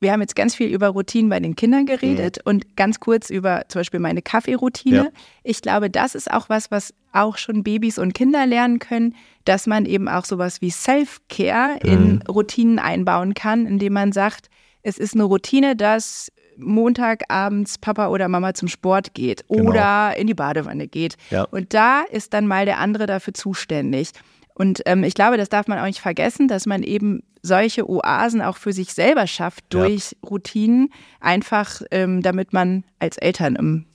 wir 0.00 0.12
haben 0.12 0.20
jetzt 0.20 0.36
ganz 0.36 0.54
viel 0.54 0.68
über 0.68 0.88
Routinen 0.88 1.30
bei 1.30 1.40
den 1.40 1.56
Kindern 1.56 1.86
geredet 1.86 2.38
mhm. 2.38 2.50
und 2.50 2.76
ganz 2.76 3.00
kurz 3.00 3.30
über 3.30 3.64
zum 3.68 3.80
Beispiel 3.80 4.00
meine 4.00 4.20
Kaffeeroutine. 4.20 4.96
Ja. 4.96 5.08
Ich 5.42 5.62
glaube, 5.62 5.88
das 5.88 6.14
ist 6.14 6.30
auch 6.30 6.48
was, 6.48 6.70
was 6.70 6.92
auch 7.12 7.38
schon 7.38 7.62
Babys 7.62 7.98
und 7.98 8.12
Kinder 8.12 8.44
lernen 8.46 8.78
können, 8.78 9.14
dass 9.44 9.66
man 9.66 9.86
eben 9.86 10.08
auch 10.08 10.24
sowas 10.24 10.60
wie 10.60 10.70
Self-Care 10.70 11.78
mhm. 11.82 11.90
in 11.90 12.22
Routinen 12.28 12.78
einbauen 12.78 13.34
kann, 13.34 13.66
indem 13.66 13.94
man 13.94 14.12
sagt, 14.12 14.50
es 14.82 14.98
ist 14.98 15.14
eine 15.14 15.24
Routine, 15.24 15.76
dass 15.76 16.30
Montagabends 16.58 17.78
Papa 17.78 18.08
oder 18.08 18.28
Mama 18.28 18.54
zum 18.54 18.68
Sport 18.68 19.14
geht 19.14 19.46
genau. 19.48 19.70
oder 19.70 20.16
in 20.16 20.26
die 20.26 20.34
Badewanne 20.34 20.88
geht. 20.88 21.16
Ja. 21.30 21.44
Und 21.44 21.74
da 21.74 22.02
ist 22.02 22.34
dann 22.34 22.46
mal 22.46 22.66
der 22.66 22.78
andere 22.78 23.06
dafür 23.06 23.34
zuständig. 23.34 24.10
Und 24.54 24.82
ähm, 24.86 25.04
ich 25.04 25.14
glaube, 25.14 25.36
das 25.36 25.48
darf 25.48 25.66
man 25.66 25.78
auch 25.78 25.84
nicht 25.84 26.00
vergessen, 26.00 26.48
dass 26.48 26.64
man 26.66 26.82
eben 26.82 27.22
solche 27.46 27.88
Oasen 27.88 28.42
auch 28.42 28.56
für 28.56 28.72
sich 28.72 28.92
selber 28.92 29.26
schafft 29.26 29.64
durch 29.70 30.12
ja. 30.12 30.28
Routinen, 30.28 30.90
einfach 31.20 31.82
ähm, 31.90 32.22
damit 32.22 32.52
man 32.52 32.84
als 32.98 33.16
Eltern 33.16 33.56
im 33.56 33.86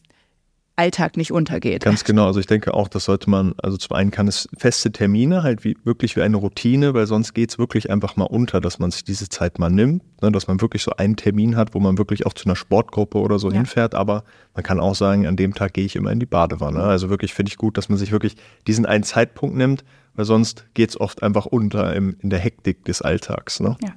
Alltag 0.78 1.18
nicht 1.18 1.32
untergeht. 1.32 1.84
Ganz 1.84 2.04
genau. 2.04 2.26
Also 2.26 2.40
ich 2.40 2.48
denke 2.48 2.74
auch, 2.74 2.88
das 2.88 3.06
sollte 3.06 3.30
man, 3.30 3.54
also 3.62 3.78
zum 3.78 3.96
einen 3.96 4.10
kann 4.10 4.28
es 4.28 4.48
feste 4.58 4.92
Termine, 4.92 5.44
halt 5.44 5.64
wie 5.64 5.78
wirklich 5.84 6.16
wie 6.16 6.22
eine 6.22 6.38
Routine, 6.38 6.94
weil 6.94 7.06
sonst 7.06 7.34
geht 7.34 7.52
es 7.52 7.60
wirklich 7.60 7.92
einfach 7.92 8.16
mal 8.16 8.26
unter, 8.26 8.62
dass 8.62 8.80
man 8.80 8.90
sich 8.90 9.04
diese 9.04 9.30
Zeit 9.30 9.60
mal 9.60 9.70
nimmt, 9.70 10.02
ne, 10.24 10.32
dass 10.32 10.48
man 10.48 10.60
wirklich 10.60 10.82
so 10.82 10.92
einen 10.98 11.18
Termin 11.18 11.56
hat, 11.56 11.76
wo 11.76 11.80
man 11.80 11.98
wirklich 11.98 12.26
auch 12.26 12.34
zu 12.34 12.46
einer 12.46 12.56
Sportgruppe 12.56 13.20
oder 13.20 13.38
so 13.38 13.50
ja. 13.50 13.58
hinfährt. 13.58 13.94
Aber 13.94 14.24
man 14.56 14.64
kann 14.64 14.80
auch 14.80 14.96
sagen, 14.96 15.28
an 15.28 15.36
dem 15.36 15.54
Tag 15.54 15.74
gehe 15.74 15.86
ich 15.86 15.96
immer 15.96 16.12
in 16.12 16.20
die 16.20 16.26
Badewanne. 16.26 16.82
Also 16.82 17.10
wirklich 17.10 17.34
finde 17.34 17.52
ich 17.52 17.58
gut, 17.58 17.78
dass 17.78 17.90
man 17.90 18.00
sich 18.00 18.12
wirklich 18.12 18.36
diesen 18.66 18.88
einen 18.88 19.04
Zeitpunkt 19.04 19.56
nimmt, 19.56 19.84
weil 20.15 20.26
sonst 20.26 20.65
geht 20.74 20.89
es 20.89 21.00
oft 21.00 21.24
einfach 21.24 21.45
unter 21.45 21.95
im, 21.95 22.15
in 22.19 22.30
der 22.30 22.39
Hektik 22.39 22.86
des 22.86 23.02
Alltags. 23.02 23.60
Ne? 23.60 23.78
Ja. 23.82 23.93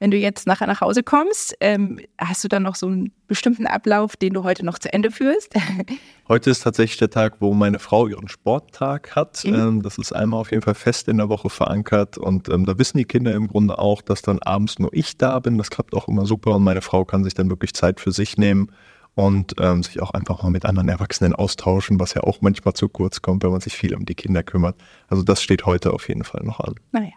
Wenn 0.00 0.12
du 0.12 0.16
jetzt 0.16 0.46
nachher 0.46 0.68
nach 0.68 0.80
Hause 0.80 1.02
kommst, 1.02 1.56
ähm, 1.60 1.98
hast 2.18 2.44
du 2.44 2.48
dann 2.48 2.62
noch 2.62 2.76
so 2.76 2.86
einen 2.86 3.12
bestimmten 3.26 3.66
Ablauf, 3.66 4.16
den 4.16 4.32
du 4.32 4.44
heute 4.44 4.64
noch 4.64 4.78
zu 4.78 4.92
Ende 4.92 5.10
führst? 5.10 5.52
Heute 6.28 6.50
ist 6.50 6.62
tatsächlich 6.62 6.98
der 6.98 7.10
Tag, 7.10 7.36
wo 7.40 7.54
meine 7.54 7.78
Frau 7.78 8.06
ihren 8.06 8.28
Sporttag 8.28 9.16
hat. 9.16 9.42
Mhm. 9.44 9.54
Ähm, 9.54 9.82
das 9.82 9.96
ist 9.96 10.12
einmal 10.12 10.40
auf 10.40 10.50
jeden 10.50 10.62
Fall 10.62 10.74
fest 10.74 11.08
in 11.08 11.16
der 11.16 11.30
Woche 11.30 11.48
verankert 11.48 12.18
und 12.18 12.48
ähm, 12.50 12.66
da 12.66 12.78
wissen 12.78 12.98
die 12.98 13.06
Kinder 13.06 13.32
im 13.32 13.48
Grunde 13.48 13.78
auch, 13.78 14.02
dass 14.02 14.20
dann 14.20 14.38
abends 14.40 14.78
nur 14.78 14.92
ich 14.92 15.16
da 15.16 15.38
bin. 15.40 15.56
Das 15.58 15.70
klappt 15.70 15.94
auch 15.94 16.06
immer 16.06 16.26
super 16.26 16.54
und 16.54 16.64
meine 16.64 16.82
Frau 16.82 17.04
kann 17.04 17.24
sich 17.24 17.34
dann 17.34 17.48
wirklich 17.48 17.72
Zeit 17.72 17.98
für 17.98 18.12
sich 18.12 18.36
nehmen 18.36 18.70
und 19.18 19.56
ähm, 19.58 19.82
sich 19.82 20.00
auch 20.00 20.12
einfach 20.12 20.44
mal 20.44 20.50
mit 20.50 20.64
anderen 20.64 20.88
Erwachsenen 20.88 21.34
austauschen, 21.34 21.98
was 21.98 22.14
ja 22.14 22.22
auch 22.22 22.40
manchmal 22.40 22.74
zu 22.74 22.88
kurz 22.88 23.20
kommt, 23.20 23.42
wenn 23.42 23.50
man 23.50 23.60
sich 23.60 23.76
viel 23.76 23.96
um 23.96 24.06
die 24.06 24.14
Kinder 24.14 24.44
kümmert. 24.44 24.76
Also 25.08 25.24
das 25.24 25.42
steht 25.42 25.66
heute 25.66 25.92
auf 25.92 26.06
jeden 26.06 26.22
Fall 26.22 26.44
noch 26.44 26.60
an. 26.60 26.76
Naja. 26.92 27.10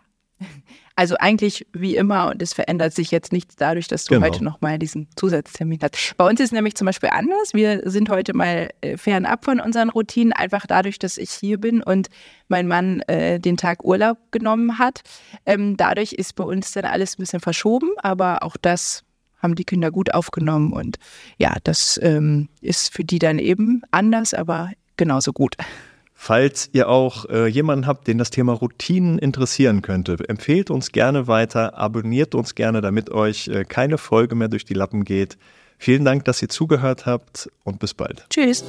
Also 0.96 1.16
eigentlich 1.20 1.68
wie 1.74 1.96
immer 1.96 2.32
und 2.32 2.42
es 2.42 2.54
verändert 2.54 2.94
sich 2.94 3.12
jetzt 3.12 3.32
nichts 3.32 3.56
dadurch, 3.56 3.88
dass 3.88 4.06
du 4.06 4.16
genau. 4.16 4.26
heute 4.26 4.44
nochmal 4.44 4.80
diesen 4.80 5.08
Zusatztermin 5.16 5.80
hast. 5.82 6.18
Bei 6.18 6.28
uns 6.28 6.40
ist 6.40 6.52
nämlich 6.52 6.76
zum 6.76 6.86
Beispiel 6.86 7.10
anders. 7.12 7.54
Wir 7.54 7.82
sind 7.90 8.10
heute 8.10 8.36
mal 8.36 8.70
äh, 8.82 8.98
fernab 8.98 9.46
von 9.46 9.60
unseren 9.60 9.90
Routinen, 9.90 10.34
einfach 10.34 10.66
dadurch, 10.66 10.98
dass 10.98 11.18
ich 11.18 11.30
hier 11.30 11.60
bin 11.60 11.84
und 11.84 12.10
mein 12.48 12.68
Mann 12.68 13.02
äh, 13.02 13.40
den 13.40 13.58
Tag 13.58 13.84
Urlaub 13.84 14.18
genommen 14.32 14.80
hat. 14.80 15.02
Ähm, 15.46 15.78
dadurch 15.78 16.14
ist 16.14 16.36
bei 16.36 16.44
uns 16.44 16.72
dann 16.72 16.86
alles 16.86 17.18
ein 17.18 17.22
bisschen 17.22 17.40
verschoben, 17.40 17.90
aber 17.98 18.42
auch 18.44 18.58
das 18.60 19.04
haben 19.41 19.56
die 19.56 19.63
Kinder 19.65 19.91
gut 19.91 20.13
aufgenommen 20.13 20.73
und 20.73 20.97
ja, 21.38 21.56
das 21.63 21.99
ähm, 22.01 22.49
ist 22.62 22.93
für 22.93 23.04
die 23.04 23.19
dann 23.19 23.39
eben 23.39 23.82
anders, 23.91 24.34
aber 24.34 24.71
genauso 24.97 25.34
gut. 25.34 25.56
Falls 26.13 26.69
ihr 26.71 26.88
auch 26.88 27.25
äh, 27.30 27.47
jemanden 27.47 27.88
habt, 27.88 28.08
den 28.08 28.19
das 28.19 28.30
Thema 28.30 28.54
Routinen 28.54 29.17
interessieren 29.17 29.82
könnte, 29.82 30.17
empfehlt 30.30 30.69
uns 30.69 30.91
gerne 30.91 31.25
weiter, 31.27 31.75
abonniert 31.80 32.36
uns 32.36 32.54
gerne, 32.54 32.82
damit 32.82 33.10
euch 33.10 33.47
äh, 33.47 33.65
keine 33.65 33.97
Folge 33.97 34.36
mehr 34.36 34.47
durch 34.47 34.63
die 34.63 34.75
Lappen 34.75 35.04
geht. 35.04 35.39
Vielen 35.80 36.06
Dank, 36.06 36.25
dass 36.25 36.39
ihr 36.43 36.49
zugehört 36.49 37.08
habt 37.08 37.49
und 37.63 37.80
bis 37.80 37.95
bald. 37.95 38.27
Tschüss. 38.30 38.63